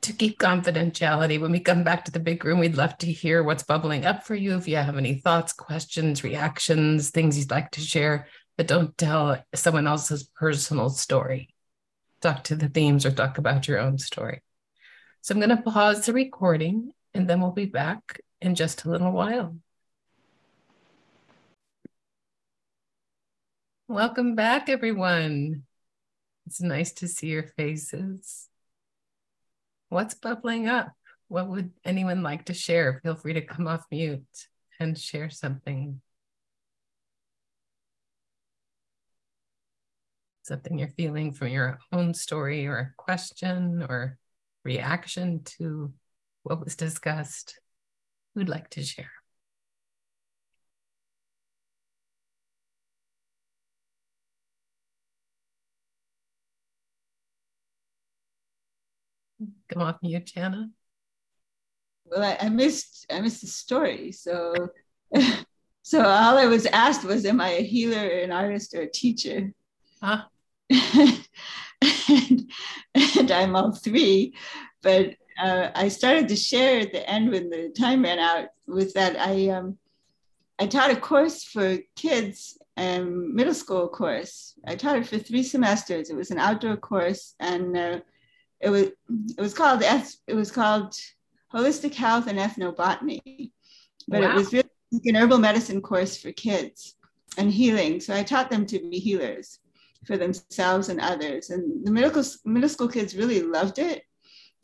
to 0.00 0.12
keep 0.12 0.40
confidentiality. 0.40 1.40
When 1.40 1.52
we 1.52 1.60
come 1.60 1.84
back 1.84 2.04
to 2.06 2.10
the 2.10 2.18
big 2.18 2.44
room, 2.44 2.58
we'd 2.58 2.76
love 2.76 2.98
to 2.98 3.12
hear 3.12 3.44
what's 3.44 3.62
bubbling 3.62 4.04
up 4.04 4.24
for 4.24 4.34
you. 4.34 4.56
If 4.56 4.66
you 4.66 4.74
have 4.74 4.96
any 4.96 5.14
thoughts, 5.14 5.52
questions, 5.52 6.24
reactions, 6.24 7.10
things 7.10 7.38
you'd 7.38 7.48
like 7.52 7.70
to 7.70 7.80
share, 7.80 8.26
but 8.56 8.66
don't 8.66 8.98
tell 8.98 9.40
someone 9.54 9.86
else's 9.86 10.24
personal 10.34 10.90
story. 10.90 11.54
Talk 12.20 12.42
to 12.44 12.56
the 12.56 12.68
themes 12.68 13.06
or 13.06 13.12
talk 13.12 13.38
about 13.38 13.68
your 13.68 13.78
own 13.78 13.98
story. 13.98 14.42
So 15.20 15.32
I'm 15.32 15.40
going 15.40 15.56
to 15.56 15.62
pause 15.62 16.04
the 16.04 16.12
recording 16.12 16.90
and 17.14 17.28
then 17.28 17.40
we'll 17.40 17.52
be 17.52 17.66
back 17.66 18.20
in 18.40 18.54
just 18.54 18.84
a 18.84 18.90
little 18.90 19.12
while. 19.12 19.56
Welcome 23.86 24.34
back, 24.34 24.68
everyone. 24.68 25.62
It's 26.46 26.60
nice 26.60 26.92
to 26.94 27.08
see 27.08 27.28
your 27.28 27.44
faces. 27.44 28.48
What's 29.88 30.14
bubbling 30.14 30.66
up? 30.66 30.92
What 31.28 31.48
would 31.48 31.70
anyone 31.84 32.22
like 32.22 32.46
to 32.46 32.54
share? 32.54 33.00
Feel 33.02 33.14
free 33.14 33.34
to 33.34 33.40
come 33.40 33.68
off 33.68 33.84
mute 33.90 34.24
and 34.80 34.98
share 34.98 35.30
something. 35.30 36.00
Something 40.42 40.78
you're 40.78 40.88
feeling 40.88 41.32
from 41.32 41.48
your 41.48 41.78
own 41.92 42.12
story 42.12 42.66
or 42.66 42.76
a 42.78 42.92
question 42.96 43.82
or 43.88 44.18
reaction 44.64 45.42
to 45.58 45.92
what 46.44 46.62
was 46.62 46.76
discussed. 46.76 47.58
Who'd 48.34 48.48
like 48.48 48.70
to 48.70 48.82
share? 48.84 49.10
Come 59.68 59.82
off 59.82 59.96
mute, 60.02 60.26
Jana. 60.26 60.70
Well, 62.04 62.22
I, 62.22 62.46
I 62.46 62.48
missed 62.50 63.06
I 63.10 63.20
missed 63.20 63.40
the 63.40 63.46
story. 63.46 64.12
So 64.12 64.54
so 65.82 66.00
all 66.02 66.38
I 66.38 66.46
was 66.46 66.66
asked 66.66 67.04
was, 67.04 67.24
am 67.24 67.40
I 67.40 67.50
a 67.50 67.62
healer, 67.62 68.06
an 68.06 68.30
artist, 68.30 68.74
or 68.74 68.82
a 68.82 68.90
teacher? 68.90 69.52
Huh? 70.02 70.22
Ah. 70.22 70.28
and, 72.08 72.50
and 72.94 73.30
I'm 73.30 73.56
all 73.56 73.72
three. 73.72 74.34
But 74.82 75.14
uh, 75.38 75.70
I 75.74 75.88
started 75.88 76.28
to 76.28 76.36
share 76.36 76.80
at 76.80 76.92
the 76.92 77.08
end 77.08 77.30
when 77.30 77.50
the 77.50 77.70
time 77.76 78.02
ran 78.02 78.18
out 78.18 78.48
with 78.66 78.94
that 78.94 79.18
I 79.18 79.48
um, 79.48 79.78
I 80.58 80.66
taught 80.66 80.90
a 80.90 80.96
course 80.96 81.44
for 81.44 81.78
kids 81.96 82.58
and 82.76 83.34
middle 83.34 83.54
school 83.54 83.88
course. 83.88 84.54
I 84.66 84.76
taught 84.76 84.98
it 84.98 85.06
for 85.06 85.18
three 85.18 85.42
semesters. 85.42 86.10
It 86.10 86.16
was 86.16 86.30
an 86.30 86.38
outdoor 86.38 86.76
course, 86.76 87.34
and 87.40 87.76
uh, 87.76 88.00
it 88.60 88.70
was 88.70 88.86
it 89.36 89.40
was 89.40 89.54
called 89.54 89.82
it 89.82 90.34
was 90.34 90.50
called 90.50 90.96
holistic 91.52 91.94
health 91.94 92.26
and 92.26 92.38
ethnobotany, 92.38 93.50
but 94.08 94.22
wow. 94.22 94.30
it 94.30 94.34
was 94.34 94.52
really 94.52 94.68
an 95.04 95.16
herbal 95.16 95.38
medicine 95.38 95.80
course 95.80 96.16
for 96.16 96.32
kids 96.32 96.96
and 97.38 97.50
healing. 97.50 98.00
So 98.00 98.14
I 98.14 98.22
taught 98.22 98.50
them 98.50 98.66
to 98.66 98.78
be 98.78 98.98
healers 98.98 99.58
for 100.06 100.16
themselves 100.16 100.88
and 100.88 101.00
others. 101.00 101.50
And 101.50 101.84
the 101.84 101.92
middle 101.92 102.24
middle 102.44 102.68
school 102.68 102.88
kids 102.88 103.16
really 103.16 103.42
loved 103.42 103.78
it. 103.78 104.02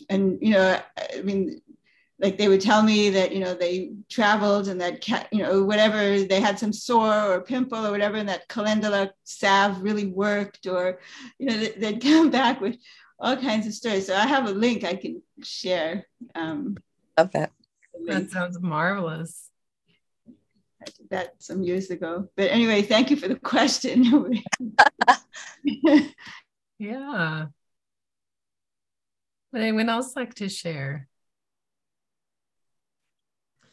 And 0.08 0.38
you 0.40 0.52
know, 0.52 0.80
I 0.96 1.22
mean, 1.22 1.60
like 2.18 2.36
they 2.36 2.48
would 2.48 2.60
tell 2.60 2.82
me 2.82 3.10
that 3.10 3.32
you 3.32 3.40
know 3.40 3.54
they 3.54 3.92
traveled 4.08 4.68
and 4.68 4.80
that 4.80 5.06
you 5.32 5.42
know 5.42 5.62
whatever 5.64 6.22
they 6.22 6.40
had 6.40 6.58
some 6.58 6.72
sore 6.72 7.32
or 7.32 7.40
pimple 7.40 7.86
or 7.86 7.90
whatever, 7.90 8.16
and 8.16 8.28
that 8.28 8.48
calendula 8.48 9.12
salve 9.24 9.82
really 9.82 10.06
worked, 10.06 10.66
or 10.66 11.00
you 11.38 11.46
know 11.46 11.56
they'd 11.56 12.02
come 12.02 12.30
back 12.30 12.60
with 12.60 12.76
all 13.18 13.36
kinds 13.36 13.66
of 13.66 13.74
stories. 13.74 14.06
So 14.06 14.14
I 14.14 14.26
have 14.26 14.46
a 14.46 14.52
link 14.52 14.84
I 14.84 14.94
can 14.94 15.22
share. 15.42 16.06
Um, 16.34 16.76
Love 17.18 17.32
that. 17.32 17.52
That 18.06 18.30
sounds 18.30 18.58
marvelous. 18.60 19.50
I 20.80 20.86
did 20.96 21.10
that 21.10 21.34
some 21.38 21.62
years 21.62 21.90
ago. 21.90 22.28
But 22.36 22.50
anyway, 22.50 22.82
thank 22.82 23.10
you 23.10 23.16
for 23.16 23.28
the 23.28 23.34
question. 23.38 24.42
yeah. 26.78 27.46
Would 29.52 29.62
anyone 29.62 29.88
else 29.88 30.14
like 30.14 30.34
to 30.34 30.48
share? 30.48 31.08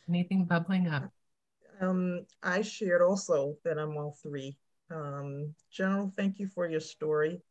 Anything 0.09 0.45
bubbling 0.45 0.87
up? 0.87 1.11
Um, 1.79 2.25
I 2.41 2.61
shared 2.61 3.01
also 3.01 3.55
that 3.63 3.77
I'm 3.77 3.95
all 3.97 4.17
three. 4.23 4.57
Um, 4.89 5.53
General, 5.71 6.11
thank 6.15 6.39
you 6.39 6.47
for 6.47 6.67
your 6.67 6.79
story. 6.79 7.41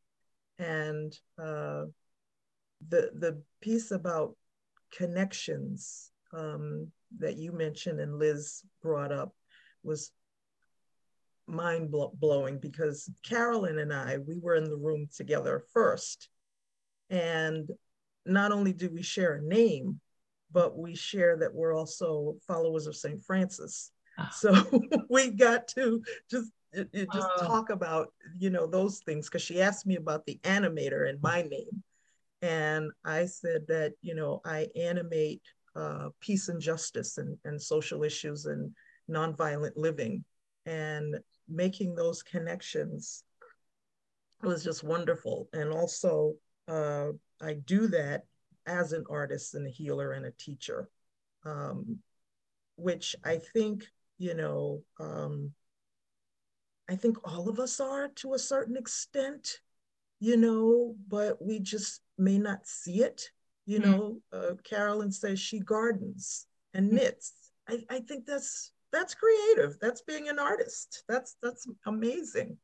And 0.59 1.17
uh, 1.39 1.85
the 2.89 3.11
the 3.15 3.43
piece 3.61 3.91
about 3.91 4.37
connections 4.91 6.11
um, 6.33 6.91
that 7.19 7.37
you 7.37 7.53
mentioned 7.53 8.01
and 8.01 8.19
Liz 8.19 8.63
brought 8.83 9.13
up 9.13 9.35
was 9.83 10.11
mind 11.47 11.95
blowing 12.15 12.59
because 12.59 13.09
Carolyn 13.23 13.79
and 13.79 13.93
I, 13.93 14.19
we 14.19 14.39
were 14.39 14.57
in 14.57 14.65
the 14.65 14.77
room 14.77 15.09
together 15.15 15.63
first. 15.73 16.29
And 17.11 17.71
not 18.27 18.53
only 18.53 18.73
do 18.73 18.91
we 18.91 19.03
share 19.03 19.35
a 19.35 19.43
name, 19.43 20.01
but 20.53 20.79
we 20.79 20.95
share 20.95 21.37
that 21.39 21.55
we're 21.55 21.75
also 21.75 22.37
followers 22.47 22.87
of 22.87 22.97
St. 22.97 23.23
Francis. 23.23 23.91
Ah. 24.19 24.31
So 24.33 24.55
we 25.11 25.31
got 25.31 25.69
to 25.69 26.03
just 26.31 26.51
it, 26.73 26.89
it 26.93 27.13
just 27.13 27.29
uh, 27.39 27.47
talk 27.47 27.71
about 27.71 28.13
you 28.39 28.51
know 28.51 28.67
those 28.67 29.01
things 29.01 29.29
because 29.29 29.43
she 29.43 29.61
asked 29.63 29.87
me 29.87 29.97
about 29.97 30.27
the 30.27 30.39
animator 30.43 31.09
and 31.09 31.23
my 31.23 31.43
name 31.43 31.83
and 32.43 32.91
i 33.05 33.25
said 33.25 33.63
that 33.67 33.93
you 34.03 34.15
know 34.15 34.43
i 34.45 34.67
animate 34.77 35.41
uh, 35.75 36.09
peace 36.21 36.49
and 36.49 36.61
justice 36.61 37.19
and, 37.19 37.39
and 37.45 37.61
social 37.61 38.03
issues 38.03 38.47
and 38.47 38.75
nonviolent 39.11 39.73
living 39.77 40.25
and 40.67 41.17
making 41.49 41.95
those 41.95 42.23
connections 42.23 43.25
was 44.43 44.65
just 44.65 44.85
wonderful. 44.85 45.49
And 45.53 45.71
also, 45.71 46.35
uh, 46.69 47.09
I 47.41 47.55
do 47.55 47.89
that 47.89 48.25
as 48.67 48.93
an 48.93 49.05
artist 49.09 49.55
and 49.55 49.67
a 49.67 49.71
healer 49.71 50.13
and 50.13 50.27
a 50.27 50.33
teacher, 50.33 50.89
um, 51.45 51.99
which 52.77 53.17
I 53.25 53.39
think, 53.39 53.87
you 54.19 54.35
know, 54.35 54.83
um, 54.99 55.53
I 56.89 56.97
think 56.97 57.17
all 57.25 57.49
of 57.49 57.59
us 57.59 57.81
are 57.81 58.09
to 58.17 58.35
a 58.35 58.39
certain 58.39 58.77
extent, 58.77 59.61
you 60.21 60.37
know, 60.37 60.95
but 61.09 61.43
we 61.45 61.59
just 61.59 62.01
may 62.17 62.39
not 62.39 62.67
see 62.67 63.03
it. 63.03 63.31
You 63.67 63.81
mm-hmm. 63.81 63.91
know, 63.91 64.21
uh, 64.33 64.55
Carolyn 64.63 65.13
says 65.13 65.41
she 65.41 65.61
gardens 65.61 66.47
and 66.75 66.87
mm-hmm. 66.87 66.97
knits. 66.97 67.33
I, 67.69 67.85
I 67.91 68.01
think 68.01 68.27
that's 68.27 68.73
that's 68.93 69.15
creative 69.15 69.77
that's 69.81 70.03
being 70.03 70.29
an 70.29 70.39
artist 70.39 71.03
that's 71.09 71.37
that's 71.43 71.67
amazing 71.87 72.57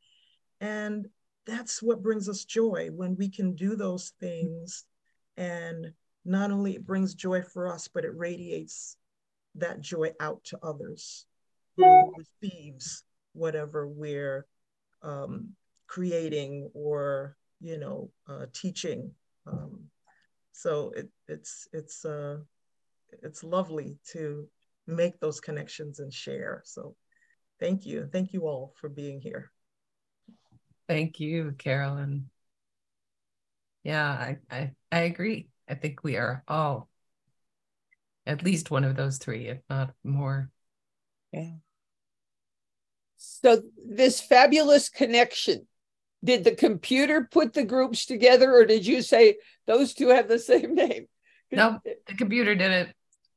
and 0.61 1.09
that's 1.47 1.83
what 1.83 2.03
brings 2.03 2.29
us 2.29 2.45
joy 2.45 2.89
when 2.93 3.17
we 3.17 3.29
can 3.29 3.55
do 3.55 3.75
those 3.77 4.13
things 4.21 4.85
and 5.37 5.93
not 6.25 6.51
only 6.51 6.75
it 6.75 6.87
brings 6.87 7.15
joy 7.15 7.43
for 7.43 7.67
us 7.67 7.89
but 7.89 8.05
it 8.05 8.17
radiates 8.17 8.97
that 9.55 9.81
joy 9.81 10.11
out 10.21 10.43
to 10.45 10.59
others 10.63 11.27
who 11.77 12.13
receives 12.17 13.05
whatever 13.33 13.89
we're 13.89 14.47
um, 15.03 15.49
creating 15.87 16.71
or 16.75 17.37
you 17.61 17.79
know 17.79 18.11
uh, 18.29 18.47
teaching 18.53 19.11
um, 19.47 19.85
so 20.53 20.93
it, 20.95 21.09
it's 21.29 21.67
it's 21.73 22.05
uh, 22.05 22.39
it's 23.23 23.43
lovely 23.43 23.97
to 24.13 24.49
make 24.87 25.21
those 25.21 25.41
connections 25.41 25.99
and 25.99 26.13
share. 26.13 26.63
So 26.65 26.95
thank 27.61 27.87
you. 27.87 28.09
Thank 28.11 28.33
you 28.33 28.47
all 28.47 28.75
for 28.77 28.89
being 28.89 29.21
here. 29.21 29.51
Thank 30.93 31.21
you, 31.21 31.55
Carolyn. 31.57 32.29
Yeah, 33.83 34.11
I, 34.11 34.37
I, 34.51 34.73
I 34.91 34.99
agree. 35.01 35.49
I 35.67 35.75
think 35.75 36.05
we 36.05 36.19
are 36.19 36.45
all 36.47 36.91
at 38.27 38.45
least 38.45 38.71
one 38.71 38.85
of 38.85 38.95
those 38.95 39.17
three, 39.17 39.49
if 39.49 39.59
not 39.71 39.95
more. 40.05 40.51
Yeah. 41.33 41.55
So 43.17 43.63
this 43.87 44.21
fabulous 44.21 44.91
connection, 44.91 45.67
did 46.23 46.45
the 46.45 46.55
computer 46.55 47.27
put 47.31 47.55
the 47.55 47.65
groups 47.65 48.05
together 48.05 48.53
or 48.53 48.67
did 48.67 48.87
you 48.87 49.01
say 49.01 49.39
those 49.67 49.95
two 49.95 50.09
have 50.09 50.29
the 50.29 50.39
same 50.39 50.75
name? 50.75 51.07
No, 51.51 51.81
the 51.85 52.15
computer 52.15 52.55
did 52.55 52.71
it. 52.71 52.95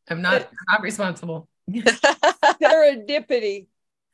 I'm 0.10 0.22
not 0.22 0.42
I'm 0.42 0.74
not 0.74 0.82
responsible. 0.82 1.48
Serendipity, 1.72 3.68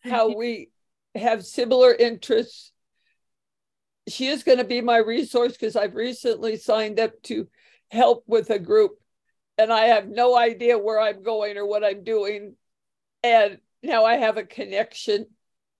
how 0.03 0.35
we 0.35 0.69
have 1.15 1.43
similar 1.43 1.91
interests. 1.91 2.71
She 4.11 4.27
is 4.27 4.43
going 4.43 4.57
to 4.57 4.63
be 4.63 4.81
my 4.81 4.97
resource 4.97 5.53
because 5.53 5.75
I've 5.75 5.95
recently 5.95 6.57
signed 6.57 6.99
up 6.99 7.21
to 7.23 7.47
help 7.89 8.23
with 8.27 8.49
a 8.49 8.59
group 8.59 8.93
and 9.57 9.71
I 9.71 9.85
have 9.87 10.07
no 10.07 10.35
idea 10.35 10.77
where 10.77 10.99
I'm 10.99 11.23
going 11.23 11.57
or 11.57 11.65
what 11.65 11.83
I'm 11.83 12.03
doing. 12.03 12.55
And 13.23 13.59
now 13.83 14.05
I 14.05 14.15
have 14.15 14.37
a 14.37 14.43
connection. 14.43 15.27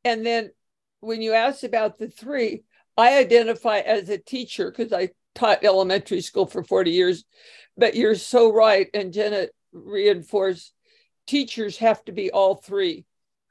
And 0.04 0.26
then 0.26 0.52
when 1.00 1.22
you 1.22 1.34
asked 1.34 1.63
about 1.63 1.98
the 1.98 2.10
three, 2.10 2.63
I 2.98 3.17
identify 3.17 3.80
as 3.80 4.10
a 4.10 4.17
teacher 4.17 4.70
because 4.70 4.94
I 4.94 5.10
taught 5.34 5.63
elementary 5.63 6.22
school 6.22 6.46
for 6.46 6.63
40 6.63 6.91
years. 6.91 7.24
But 7.78 7.96
you're 7.96 8.15
so 8.15 8.52
right. 8.54 8.88
And 8.94 9.13
Jenna 9.13 9.48
reinforced 9.72 10.74
teachers 11.26 11.78
have 11.78 12.04
to 12.06 12.12
be 12.12 12.30
all 12.30 12.56
three. 12.56 13.06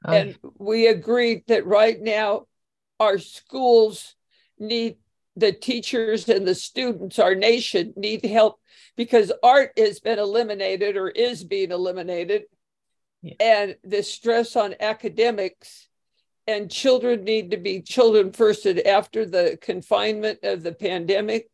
Oh. 0.05 0.13
And 0.13 0.37
we 0.57 0.87
agreed 0.87 1.43
that 1.47 1.65
right 1.65 1.99
now 1.99 2.45
our 2.99 3.17
schools 3.17 4.15
need 4.61 4.97
the 5.35 5.51
teachers 5.51 6.27
and 6.29 6.47
the 6.47 6.55
students, 6.55 7.19
our 7.19 7.35
nation 7.35 7.93
need 7.95 8.23
help 8.25 8.59
because 8.97 9.31
art 9.43 9.71
has 9.77 9.99
been 9.99 10.19
eliminated 10.19 10.97
or 10.97 11.09
is 11.09 11.43
being 11.43 11.71
eliminated. 11.71 12.43
Yeah. 13.21 13.33
And 13.39 13.77
the 13.83 14.03
stress 14.03 14.55
on 14.55 14.75
academics 14.79 15.87
and 16.47 16.69
children 16.69 17.23
need 17.23 17.51
to 17.51 17.57
be 17.57 17.81
children 17.81 18.31
first 18.33 18.65
and 18.65 18.79
after 18.79 19.25
the 19.25 19.57
confinement 19.61 20.39
of 20.43 20.63
the 20.63 20.73
pandemic, 20.73 21.49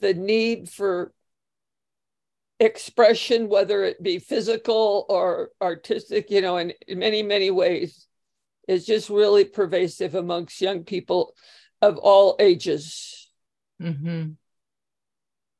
the 0.00 0.14
need 0.14 0.68
for 0.68 1.12
expression, 2.58 3.48
whether 3.48 3.84
it 3.84 4.02
be 4.02 4.18
physical 4.18 5.04
or 5.08 5.50
artistic, 5.60 6.30
you 6.30 6.40
know, 6.40 6.56
in, 6.56 6.72
in 6.88 6.98
many, 6.98 7.22
many 7.22 7.50
ways, 7.50 8.06
is 8.66 8.86
just 8.86 9.10
really 9.10 9.44
pervasive 9.44 10.14
amongst 10.14 10.60
young 10.60 10.82
people 10.82 11.34
of 11.86 11.98
all 11.98 12.36
ages. 12.38 13.30
Mm-hmm. 13.80 14.32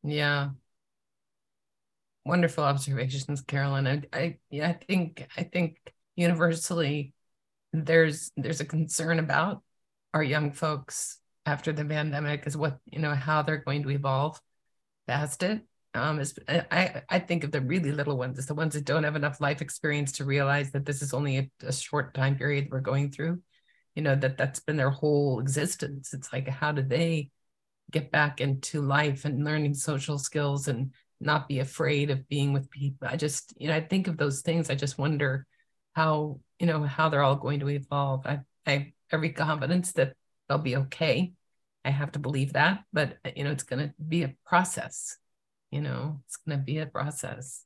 Yeah. 0.02 0.50
Wonderful 2.24 2.64
observations, 2.64 3.40
Carolyn. 3.42 3.86
I, 3.86 4.02
I 4.12 4.38
yeah, 4.50 4.68
I 4.68 4.72
think 4.72 5.26
I 5.36 5.44
think 5.44 5.78
universally 6.16 7.12
there's 7.72 8.32
there's 8.36 8.60
a 8.60 8.64
concern 8.64 9.18
about 9.18 9.62
our 10.12 10.22
young 10.22 10.50
folks 10.50 11.18
after 11.44 11.72
the 11.72 11.84
pandemic 11.84 12.46
is 12.46 12.56
what 12.56 12.78
you 12.86 12.98
know 12.98 13.14
how 13.14 13.42
they're 13.42 13.58
going 13.58 13.82
to 13.84 13.90
evolve 13.90 14.40
past 15.06 15.42
it 15.44 15.62
um, 15.94 16.20
is 16.20 16.38
I, 16.48 17.02
I 17.08 17.18
think 17.18 17.44
of 17.44 17.52
the 17.52 17.60
really 17.60 17.92
little 17.92 18.16
ones 18.16 18.38
as 18.38 18.46
the 18.46 18.54
ones 18.54 18.74
that 18.74 18.84
don't 18.84 19.04
have 19.04 19.16
enough 19.16 19.40
life 19.40 19.62
experience 19.62 20.12
to 20.12 20.24
realize 20.24 20.70
that 20.72 20.84
this 20.84 21.00
is 21.00 21.14
only 21.14 21.38
a, 21.38 21.50
a 21.62 21.72
short 21.72 22.12
time 22.12 22.36
period 22.36 22.68
we're 22.70 22.80
going 22.80 23.10
through. 23.10 23.40
You 23.96 24.02
know 24.02 24.14
that 24.14 24.38
that's 24.38 24.60
been 24.60 24.76
their 24.76 24.90
whole 24.90 25.40
existence. 25.40 26.14
It's 26.14 26.32
like 26.32 26.48
how 26.48 26.72
do 26.72 26.82
they 26.82 27.30
get 27.90 28.12
back 28.12 28.40
into 28.40 28.82
life 28.82 29.24
and 29.24 29.44
learning 29.44 29.74
social 29.74 30.18
skills 30.18 30.68
and 30.68 30.92
not 31.20 31.48
be 31.48 31.60
afraid 31.60 32.10
of 32.10 32.28
being 32.28 32.52
with 32.52 32.70
people. 32.70 33.08
I 33.08 33.16
just 33.16 33.52
you 33.56 33.68
know 33.68 33.74
I 33.74 33.80
think 33.80 34.06
of 34.06 34.16
those 34.16 34.42
things. 34.42 34.70
I 34.70 34.74
just 34.76 34.98
wonder 34.98 35.46
how 35.94 36.40
you 36.60 36.66
know 36.66 36.84
how 36.84 37.08
they're 37.08 37.22
all 37.22 37.36
going 37.36 37.60
to 37.60 37.70
evolve. 37.70 38.26
I 38.26 38.40
I 38.66 38.70
have 38.70 38.86
every 39.10 39.30
confidence 39.30 39.92
that 39.92 40.14
they'll 40.48 40.58
be 40.58 40.76
okay. 40.76 41.32
I 41.84 41.90
have 41.90 42.12
to 42.12 42.18
believe 42.18 42.52
that, 42.52 42.84
but 42.92 43.16
you 43.34 43.44
know 43.44 43.50
it's 43.50 43.64
going 43.64 43.88
to 43.88 43.94
be 44.00 44.22
a 44.22 44.34
process 44.44 45.18
you 45.70 45.80
know 45.80 46.20
it's 46.26 46.36
going 46.36 46.58
to 46.58 46.64
be 46.64 46.78
a 46.78 46.86
process 46.86 47.64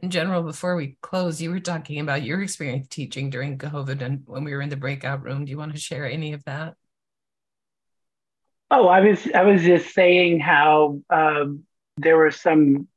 in 0.00 0.10
general 0.10 0.42
before 0.42 0.74
we 0.74 0.96
close 1.02 1.42
you 1.42 1.50
were 1.50 1.60
talking 1.60 2.00
about 2.00 2.22
your 2.22 2.42
experience 2.42 2.88
teaching 2.88 3.28
during 3.28 3.58
covid 3.58 4.00
and 4.00 4.22
when 4.26 4.44
we 4.44 4.52
were 4.54 4.62
in 4.62 4.70
the 4.70 4.76
breakout 4.76 5.22
room. 5.22 5.44
Do 5.44 5.50
you 5.50 5.58
want 5.58 5.72
to 5.72 5.80
share 5.80 6.06
any 6.08 6.32
of 6.32 6.44
that? 6.44 6.74
Oh 8.70 8.88
i 8.88 9.00
was 9.00 9.28
i 9.34 9.42
was 9.42 9.62
just 9.62 9.94
saying 9.94 10.40
how 10.40 11.00
um, 11.10 11.64
there 11.98 12.16
were 12.16 12.30
some 12.30 12.88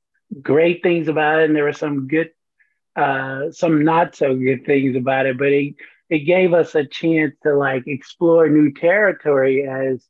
great 0.41 0.83
things 0.83 1.07
about 1.07 1.39
it 1.39 1.45
and 1.45 1.55
there 1.55 1.65
were 1.65 1.73
some 1.73 2.07
good 2.07 2.31
uh, 2.95 3.51
some 3.51 3.83
not 3.83 4.15
so 4.15 4.35
good 4.35 4.65
things 4.65 4.95
about 4.95 5.25
it 5.25 5.37
but 5.37 5.51
it 5.51 5.75
it 6.09 6.19
gave 6.19 6.53
us 6.53 6.75
a 6.75 6.85
chance 6.85 7.33
to 7.43 7.55
like 7.55 7.83
explore 7.87 8.47
new 8.47 8.71
territory 8.71 9.67
as 9.67 10.07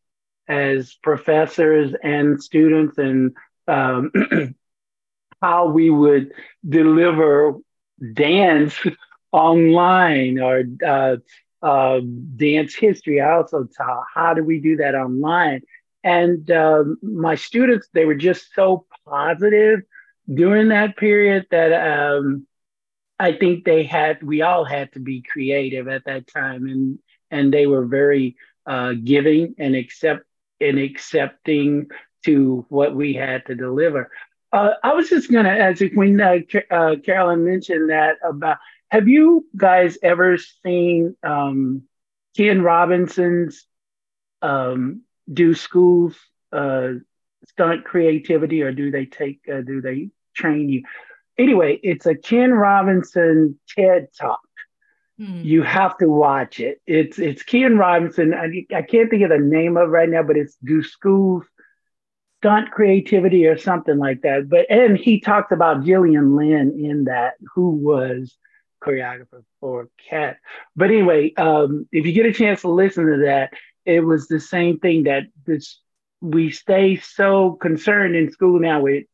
as 0.48 0.94
professors 1.02 1.94
and 2.04 2.42
students 2.42 2.98
and 2.98 3.36
um, 3.68 4.12
how 5.42 5.68
we 5.68 5.90
would 5.90 6.32
deliver 6.68 7.54
dance 8.14 8.76
online 9.32 10.40
or 10.40 10.64
uh, 10.86 11.18
uh, 11.62 12.00
dance 12.36 12.76
history. 12.76 13.22
I 13.22 13.34
also 13.34 13.68
taught 13.78 14.04
how 14.14 14.34
do 14.34 14.44
we 14.44 14.60
do 14.60 14.78
that 14.78 14.96
online. 14.96 15.62
And 16.04 16.50
um, 16.52 16.98
my 17.02 17.36
students, 17.36 17.88
they 17.94 18.06
were 18.06 18.16
just 18.16 18.54
so 18.54 18.86
positive 19.08 19.82
during 20.32 20.70
that 20.70 20.98
period 20.98 21.48
that 21.52 21.72
um, 21.74 22.46
I 23.20 23.34
think 23.34 23.66
they 23.66 23.84
had, 23.84 24.22
we 24.22 24.42
all 24.42 24.66
had 24.66 24.94
to 24.94 25.00
be 25.00 25.24
creative 25.24 25.88
at 25.88 26.06
that 26.06 26.28
time. 26.28 26.68
And, 26.68 27.00
and 27.32 27.54
they 27.54 27.66
were 27.66 27.86
very 27.86 28.36
uh, 28.68 28.94
giving 29.04 29.56
and 29.58 29.76
accept 29.76 30.24
and 30.62 30.80
accepting 30.80 31.88
to 32.26 32.66
what 32.70 32.96
we 32.96 33.14
had 33.14 33.46
to 33.46 33.56
deliver. 33.56 34.10
Uh, 34.56 34.74
I 34.82 34.94
was 34.94 35.10
just 35.10 35.30
going 35.30 35.44
to 35.44 35.52
ask 35.52 35.82
if 35.82 35.94
when 35.94 36.22
uh, 36.22 36.38
uh, 36.72 36.96
Carolyn 37.04 37.44
mentioned 37.44 37.90
that 37.90 38.16
about, 38.24 38.58
have 38.88 39.10
you 39.10 39.46
guys 39.58 39.98
ever 40.02 40.38
seen 40.38 41.18
um, 41.24 41.84
Ken 42.38 42.62
Robinson's 42.62 43.68
um, 44.42 45.02
do 45.32 45.56
schools 45.56 46.16
uh, 46.54 46.92
stunt 47.50 47.84
creativity, 47.84 48.62
or 48.62 48.72
do 48.72 48.92
they 48.92 49.06
take 49.06 49.42
uh, 49.54 49.60
do 49.60 49.82
they 49.82 50.10
train 50.34 50.70
you? 50.70 50.84
Anyway, 51.38 51.78
it's 51.84 52.06
a 52.06 52.16
Ken 52.16 52.54
Robinson 52.54 53.60
TED 53.68 54.08
Talk. 54.18 54.40
Hmm. 55.18 55.42
You 55.44 55.64
have 55.64 55.98
to 55.98 56.08
watch 56.08 56.62
it. 56.62 56.80
It's 56.88 57.20
it's 57.20 57.44
Ken 57.44 57.78
Robinson. 57.78 58.34
I, 58.34 58.66
I 58.74 58.84
can't 58.84 59.10
think 59.10 59.24
of 59.24 59.32
the 59.32 59.38
name 59.38 59.76
of 59.76 59.90
right 59.90 60.08
now, 60.08 60.24
but 60.24 60.38
it's 60.38 60.56
do 60.64 60.82
schools 60.82 61.44
stunt 62.46 62.70
creativity 62.70 63.48
or 63.48 63.58
something 63.58 63.98
like 63.98 64.22
that. 64.22 64.48
But 64.48 64.70
and 64.70 64.96
he 64.96 65.20
talks 65.20 65.52
about 65.52 65.84
Gillian 65.84 66.36
Lynne 66.36 66.80
in 66.80 67.06
that, 67.06 67.34
who 67.56 67.72
was 67.72 68.38
choreographer 68.84 69.44
for 69.60 69.90
Cat. 70.10 70.38
But 70.76 70.92
anyway, 70.92 71.34
um, 71.34 71.88
if 71.92 72.06
you 72.06 72.12
get 72.12 72.28
a 72.28 72.34
chance 72.34 72.62
to 72.62 72.70
listen 72.70 73.08
to 73.08 73.26
that, 73.26 73.54
it 73.84 74.02
was 74.02 74.28
the 74.28 74.40
same 74.40 74.78
thing 74.78 75.06
that 75.06 75.24
this 75.48 75.80
we 76.22 76.52
stay 76.52 76.98
so 76.98 77.54
concerned 77.54 78.16
in 78.16 78.32
school 78.32 78.60
now 78.60 78.82
with 78.82 79.06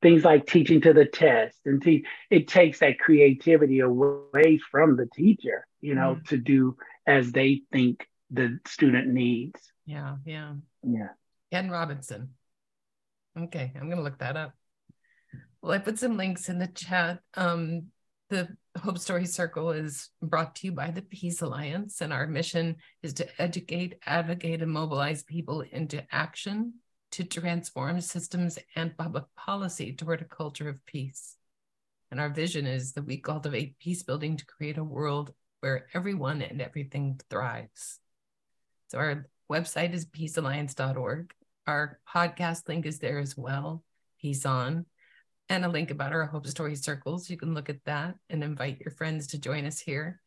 things 0.00 0.24
like 0.24 0.46
teaching 0.46 0.80
to 0.80 0.92
the 0.92 1.04
test 1.04 1.56
and 1.64 1.80
te- 1.82 2.04
it 2.30 2.48
takes 2.48 2.80
that 2.80 2.98
creativity 2.98 3.78
away 3.78 4.58
from 4.70 4.96
the 4.96 5.06
teacher 5.14 5.66
you 5.80 5.94
know 5.94 6.16
mm. 6.16 6.28
to 6.28 6.36
do 6.36 6.76
as 7.06 7.32
they 7.32 7.62
think 7.72 8.06
the 8.30 8.58
student 8.66 9.08
needs 9.08 9.60
yeah 9.86 10.16
yeah 10.24 10.54
yeah 10.82 11.08
ken 11.50 11.70
robinson 11.70 12.28
Okay, 13.38 13.72
I'm 13.74 13.88
gonna 13.88 14.02
look 14.02 14.18
that 14.18 14.36
up. 14.36 14.54
Well, 15.62 15.72
I 15.72 15.78
put 15.78 15.98
some 15.98 16.16
links 16.16 16.48
in 16.48 16.58
the 16.58 16.66
chat. 16.66 17.20
Um, 17.34 17.86
the 18.28 18.48
Hope 18.76 18.98
Story 18.98 19.26
Circle 19.26 19.70
is 19.70 20.10
brought 20.20 20.56
to 20.56 20.66
you 20.66 20.72
by 20.72 20.90
the 20.90 21.02
Peace 21.02 21.40
Alliance, 21.42 22.00
and 22.00 22.12
our 22.12 22.26
mission 22.26 22.76
is 23.02 23.14
to 23.14 23.42
educate, 23.42 23.98
advocate, 24.06 24.62
and 24.62 24.72
mobilize 24.72 25.22
people 25.22 25.60
into 25.60 26.04
action 26.12 26.74
to 27.12 27.24
transform 27.24 28.00
systems 28.00 28.58
and 28.74 28.96
public 28.96 29.24
policy 29.36 29.94
toward 29.94 30.22
a 30.22 30.24
culture 30.24 30.68
of 30.68 30.84
peace. 30.86 31.36
And 32.10 32.20
our 32.20 32.30
vision 32.30 32.66
is 32.66 32.92
that 32.94 33.06
we 33.06 33.18
cultivate 33.18 33.78
peace 33.78 34.02
building 34.02 34.36
to 34.36 34.46
create 34.46 34.78
a 34.78 34.84
world 34.84 35.32
where 35.60 35.86
everyone 35.94 36.42
and 36.42 36.60
everything 36.60 37.20
thrives. 37.30 37.98
So 38.88 38.98
our 38.98 39.26
website 39.50 39.94
is 39.94 40.06
peacealliance.org. 40.06 41.32
Our 41.66 42.00
podcast 42.12 42.68
link 42.68 42.86
is 42.86 42.98
there 42.98 43.18
as 43.18 43.36
well. 43.36 43.84
Peace 44.20 44.44
on. 44.44 44.86
And 45.48 45.64
a 45.64 45.68
link 45.68 45.92
about 45.92 46.12
our 46.12 46.24
Hope 46.24 46.46
Story 46.46 46.74
circles. 46.74 47.30
You 47.30 47.36
can 47.36 47.54
look 47.54 47.68
at 47.68 47.84
that 47.84 48.16
and 48.28 48.42
invite 48.42 48.80
your 48.80 48.90
friends 48.90 49.28
to 49.28 49.38
join 49.38 49.64
us 49.64 49.78
here. 49.78 50.20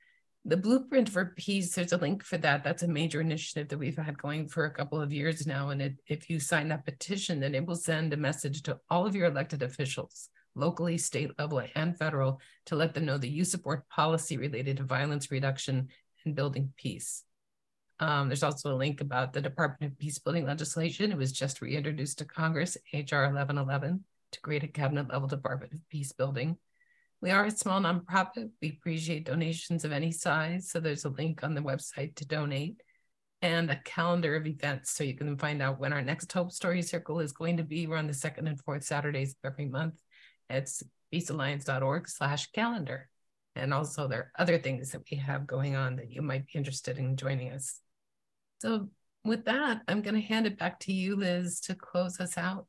The 0.45 0.55
Blueprint 0.55 1.09
for 1.09 1.33
Peace, 1.35 1.73
there's 1.73 1.91
a 1.91 1.97
link 1.97 2.23
for 2.23 2.37
that. 2.37 2.63
That's 2.63 2.83
a 2.83 2.87
major 2.87 3.19
initiative 3.19 3.67
that 3.67 3.79
we've 3.79 3.97
had 3.97 4.17
going 4.17 4.47
for 4.47 4.65
a 4.65 4.71
couple 4.71 5.01
of 5.01 5.11
years 5.11 5.45
now. 5.45 5.69
And 5.69 5.81
it, 5.81 5.95
if 6.07 6.29
you 6.29 6.39
sign 6.39 6.69
that 6.69 6.85
petition, 6.85 7.39
then 7.39 7.55
it 7.55 7.65
will 7.65 7.75
send 7.75 8.13
a 8.13 8.17
message 8.17 8.61
to 8.63 8.79
all 8.89 9.05
of 9.05 9.15
your 9.15 9.25
elected 9.25 9.61
officials, 9.61 10.29
locally, 10.53 10.97
state 10.97 11.31
level, 11.37 11.63
and 11.75 11.97
federal, 11.97 12.39
to 12.67 12.75
let 12.75 12.93
them 12.93 13.05
know 13.05 13.17
that 13.17 13.27
you 13.27 13.43
support 13.43 13.89
policy 13.89 14.37
related 14.37 14.77
to 14.77 14.83
violence 14.83 15.31
reduction 15.31 15.89
and 16.23 16.35
building 16.35 16.71
peace. 16.77 17.23
Um, 17.99 18.27
there's 18.27 18.43
also 18.43 18.73
a 18.73 18.77
link 18.77 19.01
about 19.01 19.34
the 19.34 19.41
Department 19.41 19.93
of 19.93 19.99
Peacebuilding 19.99 20.45
legislation. 20.45 21.12
It 21.12 21.17
was 21.17 21.31
just 21.31 21.62
reintroduced 21.62 22.17
to 22.19 22.25
Congress, 22.25 22.77
HR 22.93 23.23
1111, 23.27 24.03
to 24.31 24.41
create 24.41 24.63
a 24.63 24.67
cabinet 24.67 25.10
level 25.10 25.27
Department 25.27 25.73
of 25.73 25.79
Peacebuilding. 25.93 26.58
We 27.21 27.31
are 27.31 27.45
a 27.45 27.51
small 27.51 27.79
nonprofit. 27.79 28.51
We 28.62 28.69
appreciate 28.69 29.25
donations 29.25 29.86
of 29.86 29.91
any 29.91 30.12
size. 30.12 30.69
So 30.69 30.79
there's 30.79 31.05
a 31.05 31.10
link 31.10 31.43
on 31.43 31.55
the 31.55 31.62
website 31.62 32.15
to 32.15 32.27
donate 32.27 32.81
and 33.41 33.69
a 33.69 33.81
calendar 33.86 34.36
of 34.36 34.45
events 34.45 34.91
so 34.91 35.03
you 35.03 35.13
can 35.13 35.38
find 35.38 35.62
out 35.62 35.79
when 35.79 35.93
our 35.93 36.01
next 36.01 36.31
Hope 36.31 36.51
Story 36.51 36.81
Circle 36.81 37.19
is 37.19 37.31
going 37.31 37.58
to 37.58 37.63
be. 37.63 37.88
We're 37.88 37.97
on 37.97 38.08
the 38.08 38.13
second 38.13 38.47
and 38.47 38.60
fourth 38.60 38.84
Saturdays 38.84 39.31
of 39.31 39.51
every 39.51 39.65
month. 39.65 39.93
It's 40.49 40.84
peacealliance.org 41.13 42.10
slash 42.10 42.51
calendar. 42.51 43.10
And 43.55 43.73
also 43.73 44.08
there 44.08 44.19
are 44.19 44.31
other 44.38 44.58
things 44.58 44.91
that 44.91 45.03
we 45.10 45.17
have 45.17 45.47
going 45.47 45.75
on 45.75 45.95
that 45.95 46.12
you 46.12 46.21
might 46.21 46.45
be 46.47 46.58
interested 46.58 46.97
in 46.97 47.15
joining 47.15 47.51
us. 47.53 47.79
So 48.59 48.89
with 49.23 49.45
that, 49.45 49.81
I'm 49.87 50.01
going 50.01 50.15
to 50.15 50.21
hand 50.21 50.47
it 50.47 50.57
back 50.57 50.79
to 50.81 50.93
you, 50.93 51.15
Liz, 51.15 51.59
to 51.61 51.75
close 51.75 52.19
us 52.19 52.37
out. 52.37 52.67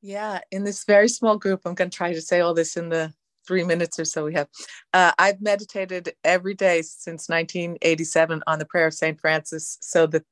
Yeah, 0.00 0.40
in 0.50 0.64
this 0.64 0.84
very 0.84 1.08
small 1.08 1.38
group, 1.38 1.62
I'm 1.64 1.74
going 1.74 1.90
to 1.90 1.96
try 1.96 2.12
to 2.12 2.20
say 2.20 2.40
all 2.40 2.54
this 2.54 2.76
in 2.76 2.88
the 2.88 3.12
three 3.46 3.64
minutes 3.64 3.98
or 3.98 4.04
so 4.04 4.24
we 4.24 4.34
have. 4.34 4.48
Uh, 4.92 5.12
I've 5.18 5.40
meditated 5.40 6.12
every 6.24 6.54
day 6.54 6.82
since 6.82 7.28
1987 7.28 8.42
on 8.46 8.58
the 8.58 8.64
prayer 8.64 8.86
of 8.86 8.94
St. 8.94 9.20
Francis. 9.20 9.78
So 9.80 10.06
that, 10.08 10.24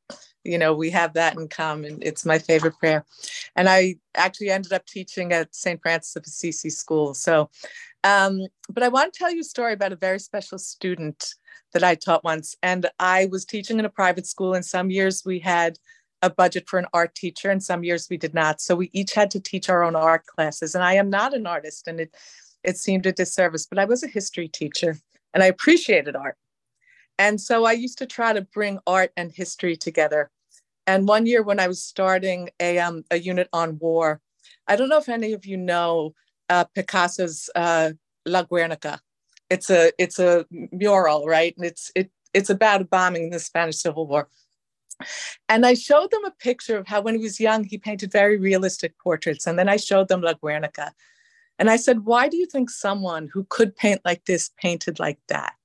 you 0.45 0.59
know, 0.59 0.75
we 0.75 0.91
have 0.91 1.15
that 1.15 1.37
in 1.37 1.49
common. 1.49 1.99
It's 2.03 2.25
my 2.25 2.39
favorite 2.39 2.79
prayer. 2.79 3.05
And 3.57 3.69
I 3.69 3.97
actually 4.15 4.51
ended 4.51 4.73
up 4.73 4.87
teaching 4.87 5.33
at 5.33 5.55
St. 5.55 5.81
Francis 5.83 6.17
of 6.17 6.25
Assisi 6.27 6.71
School. 6.71 7.15
So, 7.15 7.51
um, 8.05 8.41
but 8.69 8.83
I 8.83 8.89
want 8.89 9.13
to 9.13 9.19
tell 9.19 9.33
you 9.33 9.41
a 9.41 9.45
story 9.45 9.73
about 9.73 9.93
a 9.93 9.97
very 9.97 10.19
special 10.19 10.59
student 10.59 11.35
that 11.73 11.85
I 11.85 11.95
taught 11.95 12.25
once. 12.25 12.57
And 12.63 12.89
I 12.99 13.27
was 13.27 13.45
teaching 13.45 13.79
in 13.79 13.85
a 13.85 13.91
private 13.91 14.27
school, 14.27 14.55
and 14.55 14.65
some 14.65 14.91
years 14.91 15.23
we 15.25 15.39
had 15.39 15.79
a 16.23 16.31
budget 16.31 16.69
for 16.69 16.79
an 16.79 16.87
art 16.93 17.15
teacher, 17.15 17.51
and 17.51 17.63
some 17.63 17.83
years 17.85 18.09
we 18.11 18.17
did 18.17 18.35
not. 18.35 18.61
So 18.61 18.77
we 18.77 18.91
each 18.93 19.15
had 19.15 19.31
to 19.33 19.41
teach 19.41 19.69
our 19.69 19.83
own 19.83 19.97
art 19.97 20.27
classes. 20.27 20.75
And 20.75 20.85
I 20.85 20.95
am 20.95 21.11
not 21.11 21.35
an 21.35 21.47
artist, 21.47 21.89
and 21.89 22.01
it 22.01 22.15
it 22.63 22.77
seemed 22.77 23.07
a 23.07 23.13
disservice, 23.13 23.67
but 23.67 23.79
I 23.79 23.85
was 23.85 24.03
a 24.03 24.09
history 24.09 24.49
teacher 24.49 24.97
and 25.35 25.43
I 25.43 25.47
appreciated 25.47 26.17
art. 26.17 26.37
And 27.19 27.41
so 27.41 27.65
I 27.65 27.73
used 27.73 27.99
to 27.99 28.07
try 28.07 28.33
to 28.33 28.43
bring 28.43 28.79
art 28.87 29.13
and 29.17 29.33
history 29.33 29.77
together. 29.77 30.31
And 30.87 31.07
one 31.07 31.27
year 31.27 31.43
when 31.43 31.61
I 31.61 31.69
was 31.69 31.83
starting 31.83 32.51
a, 32.59 32.79
um, 32.79 33.05
a 33.11 33.19
unit 33.19 33.49
on 33.53 33.79
war, 33.79 34.21
I 34.67 34.77
don't 34.77 34.89
know 34.89 34.99
if 34.99 35.09
any 35.09 35.33
of 35.33 35.47
you 35.47 35.57
know 35.57 36.15
uh, 36.49 36.65
Picasso's 36.75 37.51
uh, 37.55 37.93
La 38.27 38.43
Guernica 38.43 39.01
it's 39.53 39.69
a 39.71 39.93
it's 39.99 40.19
a 40.19 40.47
mural, 40.51 41.27
right? 41.27 41.55
And 41.57 41.67
it's 41.67 41.93
it 41.95 42.11
it's 42.33 42.51
about 42.51 42.81
a 42.81 42.85
bombing 42.85 43.25
in 43.25 43.31
the 43.31 43.39
Spanish 43.39 43.77
Civil 43.77 44.07
War. 44.07 44.29
And 45.49 45.67
I 45.67 45.75
showed 45.75 46.11
them 46.11 46.25
a 46.25 46.31
picture 46.31 46.79
of 46.79 46.87
how 46.87 47.01
when 47.03 47.17
he 47.17 47.23
was 47.23 47.41
young, 47.41 47.65
he 47.65 47.77
painted 47.77 48.13
very 48.13 48.39
realistic 48.39 48.99
portraits. 48.99 49.47
And 49.47 49.59
then 49.59 49.69
I 49.69 49.77
showed 49.77 50.09
them 50.09 50.23
La 50.23 50.35
Guernica. 50.35 50.93
And 51.59 51.69
I 51.69 51.77
said, 51.77 52.05
why 52.05 52.29
do 52.29 52.37
you 52.37 52.47
think 52.47 52.71
someone 52.71 53.29
who 53.33 53.45
could 53.49 53.77
paint 53.77 54.01
like 54.05 54.25
this 54.25 54.51
painted 54.57 54.99
like 55.01 55.19
that? 55.29 55.57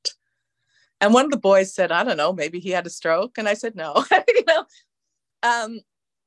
And 1.00 1.14
one 1.14 1.26
of 1.26 1.32
the 1.32 1.38
boys 1.38 1.74
said, 1.74 1.92
I 1.92 2.04
don't 2.04 2.18
know, 2.18 2.34
maybe 2.34 2.60
he 2.60 2.72
had 2.72 2.88
a 2.88 2.90
stroke. 2.90 3.38
And 3.38 3.48
I 3.48 3.54
said, 3.54 3.76
no, 3.76 4.04
you 4.28 4.44
know. 4.48 4.66
Um, 5.44 5.80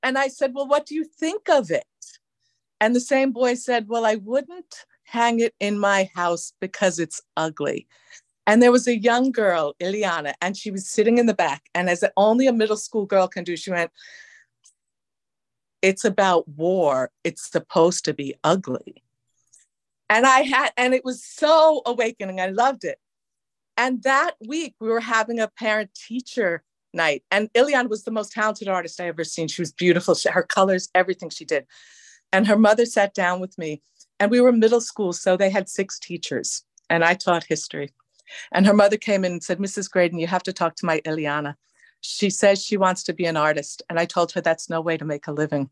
and 0.02 0.16
I 0.16 0.28
said, 0.28 0.52
well, 0.54 0.68
what 0.68 0.86
do 0.86 0.94
you 0.94 1.04
think 1.04 1.48
of 1.48 1.70
it? 1.70 1.84
And 2.80 2.94
the 2.94 3.00
same 3.00 3.32
boy 3.32 3.54
said, 3.54 3.88
well, 3.88 4.06
I 4.06 4.14
wouldn't 4.14 4.86
hang 5.10 5.40
it 5.40 5.54
in 5.60 5.78
my 5.78 6.08
house 6.14 6.52
because 6.60 6.98
it's 6.98 7.20
ugly. 7.36 7.86
And 8.46 8.62
there 8.62 8.72
was 8.72 8.86
a 8.86 8.98
young 8.98 9.32
girl, 9.32 9.74
Ileana, 9.80 10.34
and 10.40 10.56
she 10.56 10.70
was 10.70 10.88
sitting 10.88 11.18
in 11.18 11.26
the 11.26 11.34
back. 11.34 11.62
And 11.74 11.90
as 11.90 12.04
only 12.16 12.46
a 12.46 12.52
middle 12.52 12.76
school 12.76 13.06
girl 13.06 13.28
can 13.28 13.44
do, 13.44 13.56
she 13.56 13.70
went, 13.70 13.90
It's 15.82 16.04
about 16.04 16.48
war. 16.48 17.10
It's 17.24 17.50
supposed 17.50 18.04
to 18.06 18.14
be 18.14 18.34
ugly. 18.44 19.02
And 20.08 20.26
I 20.26 20.40
had, 20.42 20.70
and 20.76 20.94
it 20.94 21.04
was 21.04 21.24
so 21.24 21.82
awakening. 21.86 22.40
I 22.40 22.46
loved 22.46 22.84
it. 22.84 22.98
And 23.76 24.02
that 24.02 24.32
week 24.46 24.74
we 24.80 24.88
were 24.88 25.00
having 25.00 25.38
a 25.38 25.48
parent 25.48 25.90
teacher 25.94 26.64
night. 26.92 27.22
And 27.30 27.52
Ileana 27.52 27.88
was 27.88 28.04
the 28.04 28.10
most 28.10 28.32
talented 28.32 28.68
artist 28.68 29.00
I 29.00 29.06
ever 29.06 29.24
seen. 29.24 29.48
She 29.48 29.62
was 29.62 29.72
beautiful. 29.72 30.14
She, 30.14 30.28
her 30.28 30.42
colors, 30.42 30.88
everything 30.94 31.30
she 31.30 31.44
did. 31.44 31.66
And 32.32 32.46
her 32.46 32.58
mother 32.58 32.86
sat 32.86 33.14
down 33.14 33.40
with 33.40 33.56
me 33.58 33.82
and 34.20 34.30
we 34.30 34.40
were 34.40 34.52
middle 34.52 34.80
school, 34.80 35.12
so 35.12 35.36
they 35.36 35.50
had 35.50 35.68
six 35.68 35.98
teachers, 35.98 36.62
and 36.88 37.02
I 37.02 37.14
taught 37.14 37.44
history. 37.44 37.90
And 38.52 38.66
her 38.66 38.74
mother 38.74 38.96
came 38.96 39.24
in 39.24 39.32
and 39.32 39.42
said, 39.42 39.58
Mrs. 39.58 39.90
Graydon, 39.90 40.18
you 40.18 40.26
have 40.26 40.42
to 40.44 40.52
talk 40.52 40.76
to 40.76 40.86
my 40.86 41.00
Ileana. 41.00 41.56
She 42.02 42.30
says 42.30 42.64
she 42.64 42.76
wants 42.76 43.02
to 43.04 43.12
be 43.12 43.26
an 43.26 43.36
artist. 43.36 43.82
And 43.90 43.98
I 43.98 44.04
told 44.04 44.32
her 44.32 44.40
that's 44.40 44.70
no 44.70 44.80
way 44.80 44.96
to 44.96 45.04
make 45.04 45.26
a 45.26 45.32
living. 45.32 45.68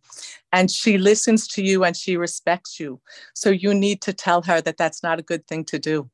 And 0.52 0.70
she 0.70 0.98
listens 0.98 1.46
to 1.48 1.62
you 1.62 1.84
and 1.84 1.96
she 1.96 2.16
respects 2.16 2.80
you. 2.80 3.00
So 3.34 3.50
you 3.50 3.72
need 3.72 4.02
to 4.02 4.12
tell 4.12 4.42
her 4.42 4.60
that 4.60 4.76
that's 4.76 5.02
not 5.02 5.18
a 5.18 5.22
good 5.22 5.46
thing 5.46 5.64
to 5.66 5.78
do. 5.78 6.10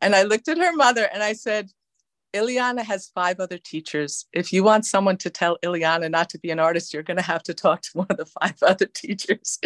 And 0.00 0.14
I 0.14 0.22
looked 0.22 0.48
at 0.48 0.58
her 0.58 0.72
mother 0.74 1.08
and 1.12 1.22
I 1.22 1.32
said, 1.32 1.70
Ileana 2.34 2.82
has 2.82 3.10
five 3.14 3.40
other 3.40 3.58
teachers. 3.58 4.26
If 4.32 4.52
you 4.52 4.64
want 4.64 4.86
someone 4.86 5.18
to 5.18 5.30
tell 5.30 5.58
Ileana 5.62 6.10
not 6.10 6.30
to 6.30 6.38
be 6.38 6.50
an 6.50 6.58
artist, 6.58 6.94
you're 6.94 7.02
going 7.02 7.18
to 7.18 7.22
have 7.22 7.42
to 7.44 7.54
talk 7.54 7.82
to 7.82 7.90
one 7.94 8.06
of 8.10 8.16
the 8.16 8.26
five 8.26 8.56
other 8.62 8.86
teachers 8.86 9.58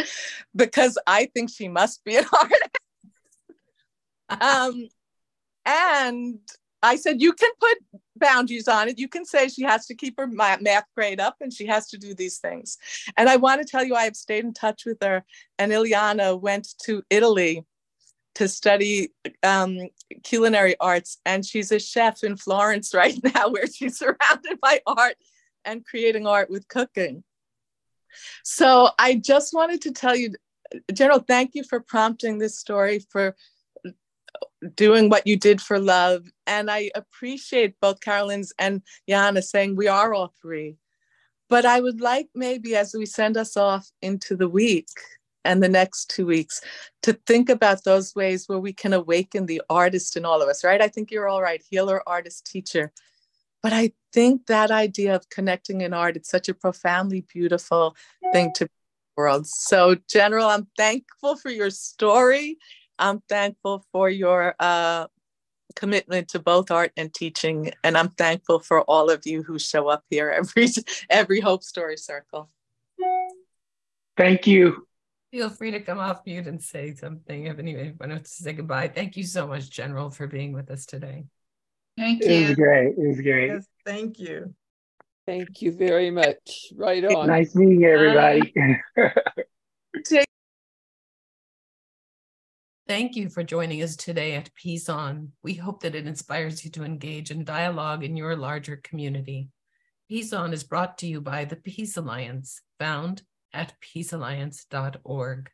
because 0.55 0.99
I 1.07 1.27
think 1.27 1.51
she 1.51 1.69
must 1.69 2.05
be 2.05 2.17
an 2.17 2.25
artist. 2.33 2.79
um, 4.43 4.89
and 5.65 6.39
I 6.83 6.97
said, 6.97 7.21
you 7.21 7.33
can 7.33 7.51
put 7.61 7.79
boundaries 8.17 8.69
on 8.69 8.89
it. 8.89 8.99
You 8.99 9.09
can 9.09 9.25
say 9.25 9.49
she 9.49 9.63
has 9.63 9.87
to 9.87 9.95
keep 9.95 10.19
her 10.19 10.27
math 10.27 10.85
grade 10.95 11.21
up 11.21 11.37
and 11.41 11.53
she 11.53 11.67
has 11.67 11.89
to 11.89 11.99
do 11.99 12.15
these 12.15 12.39
things. 12.39 12.79
And 13.17 13.29
I 13.29 13.37
want 13.37 13.61
to 13.61 13.69
tell 13.69 13.85
you, 13.85 13.95
I 13.95 14.05
have 14.05 14.17
stayed 14.17 14.45
in 14.45 14.53
touch 14.53 14.85
with 14.85 14.99
her. 15.03 15.25
And 15.59 15.73
Ileana 15.73 16.41
went 16.41 16.75
to 16.85 17.03
Italy 17.11 17.65
to 18.37 18.49
study 18.49 19.13
um, 19.43 19.89
culinary 20.23 20.77
arts. 20.79 21.19
And 21.25 21.45
she's 21.45 21.73
a 21.73 21.79
chef 21.79 22.23
in 22.23 22.37
Florence 22.37 22.95
right 22.95 23.19
now, 23.35 23.49
where 23.49 23.67
she's 23.67 23.99
surrounded 23.99 24.61
by 24.61 24.81
art 24.87 25.17
and 25.65 25.85
creating 25.85 26.27
art 26.27 26.51
with 26.51 26.69
cooking. 26.69 27.25
So 28.45 28.91
I 28.99 29.17
just 29.17 29.53
wanted 29.53 29.83
to 29.83 29.93
tell 29.93 30.15
you, 30.15 30.35
General, 30.93 31.21
thank 31.21 31.55
you 31.55 31.65
for 31.65 31.81
prompting 31.81 32.39
this 32.39 32.59
story, 32.59 33.01
for 33.11 33.35
doing 34.75 35.09
what 35.09 35.27
you 35.27 35.37
did 35.37 35.61
for 35.61 35.79
love. 35.79 36.27
And 36.47 36.71
I 36.71 36.91
appreciate 36.95 37.81
both 37.81 38.01
Carolyn's 38.01 38.53
and 38.59 38.83
Jana 39.09 39.43
saying 39.43 39.77
we 39.77 39.89
are 39.89 40.13
all 40.13 40.33
three. 40.43 40.77
But 41.49 41.65
I 41.65 41.81
would 41.81 42.01
like 42.01 42.29
maybe 42.35 42.75
as 42.75 42.93
we 42.93 43.07
send 43.07 43.37
us 43.37 43.57
off 43.57 43.89
into 44.03 44.37
the 44.37 44.49
week 44.49 44.89
and 45.47 45.63
the 45.63 45.69
next 45.69 46.11
two 46.11 46.27
weeks 46.27 46.61
to 47.03 47.13
think 47.27 47.49
about 47.49 47.85
those 47.85 48.15
ways 48.15 48.49
where 48.49 48.59
we 48.59 48.73
can 48.73 48.93
awaken 48.93 49.47
the 49.47 49.63
artist 49.71 50.17
in 50.17 50.25
all 50.25 50.43
of 50.43 50.49
us, 50.49 50.65
right? 50.65 50.83
I 50.83 50.89
think 50.89 51.11
you're 51.11 51.29
all 51.29 51.43
right, 51.43 51.63
healer, 51.71 52.03
artist, 52.07 52.47
teacher. 52.47 52.93
But 53.63 53.73
I 53.73 53.93
think 54.13 54.47
that 54.47 54.71
idea 54.71 55.15
of 55.17 55.29
connecting 55.31 55.81
in 55.81 55.93
art, 55.93 56.17
it's 56.17 56.31
such 56.31 56.49
a 56.49 56.55
profoundly 56.55 57.23
beautiful 57.23 57.97
thing 58.33 58.53
to 58.57 58.65
the 58.67 58.71
world. 59.17 59.47
So, 59.47 59.97
General, 60.09 60.47
I'm 60.47 60.69
thankful 60.77 61.37
for 61.37 61.51
your 61.51 61.71
story 61.71 62.59
I'm 62.99 63.23
thankful 63.29 63.85
for 63.93 64.09
your 64.09 64.55
uh, 64.59 65.07
commitment 65.75 66.29
to 66.29 66.39
both 66.39 66.71
art 66.71 66.93
and 66.97 67.13
teaching, 67.13 67.73
and 67.85 67.97
I'm 67.97 68.11
thankful 68.11 68.61
for 68.61 68.83
all 68.83 69.11
of 69.11 69.27
you 69.27 69.43
who 69.43 69.59
show 69.59 69.89
up 69.89 70.05
here 70.11 70.31
every 70.31 70.69
every 71.11 71.41
Hope 71.41 71.63
Story 71.63 71.97
Circle. 71.97 72.51
Thank 74.17 74.47
you. 74.47 74.87
Feel 75.33 75.51
free 75.51 75.73
to 75.73 75.81
come 75.81 75.99
off 75.99 76.21
mute 76.25 76.47
and 76.47 76.63
say 76.63 76.95
something 76.95 77.47
if 77.47 77.59
anyone 77.59 77.97
wants 78.01 78.37
to 78.37 78.43
say 78.45 78.53
goodbye. 78.53 78.89
Thank 78.89 79.17
you 79.17 79.25
so 79.25 79.47
much, 79.47 79.71
General, 79.71 80.11
for 80.11 80.27
being 80.27 80.53
with 80.53 80.71
us 80.71 80.87
today. 80.87 81.25
Thank 81.99 82.25
you. 82.25 82.31
It 82.31 82.49
was 82.49 82.57
great. 82.57 82.95
It 82.97 83.09
was 83.09 83.21
great. 83.21 83.49
Yes, 83.49 83.67
thank 83.85 84.19
you. 84.19 84.55
Thank 85.27 85.61
you 85.63 85.73
very 85.73 86.11
much. 86.11 86.73
Right 86.75 87.05
on. 87.05 87.27
Nice 87.27 87.55
meeting 87.57 87.85
everybody. 87.85 88.53
Thank 92.89 93.17
you 93.17 93.29
for 93.29 93.43
joining 93.43 93.83
us 93.83 93.97
today 93.97 94.35
at 94.35 94.55
Peace 94.55 94.89
On. 94.89 95.33
We 95.43 95.55
hope 95.55 95.83
that 95.83 95.97
it 95.97 96.07
inspires 96.07 96.65
you 96.65 96.71
to 96.71 96.85
engage 96.85 97.33
in 97.33 97.43
dialogue 97.43 98.05
in 98.05 98.17
your 98.17 98.37
larger 98.37 98.77
community. 98.77 99.49
Peace 100.09 100.33
On 100.33 100.53
is 100.53 100.63
brought 100.63 100.97
to 100.99 101.09
you 101.09 101.21
by 101.21 101.47
the 101.47 101.57
Peace 101.57 101.97
Alliance, 101.97 102.63
found 102.79 103.25
at 103.57 103.75
peacealliance.org. 103.81 105.51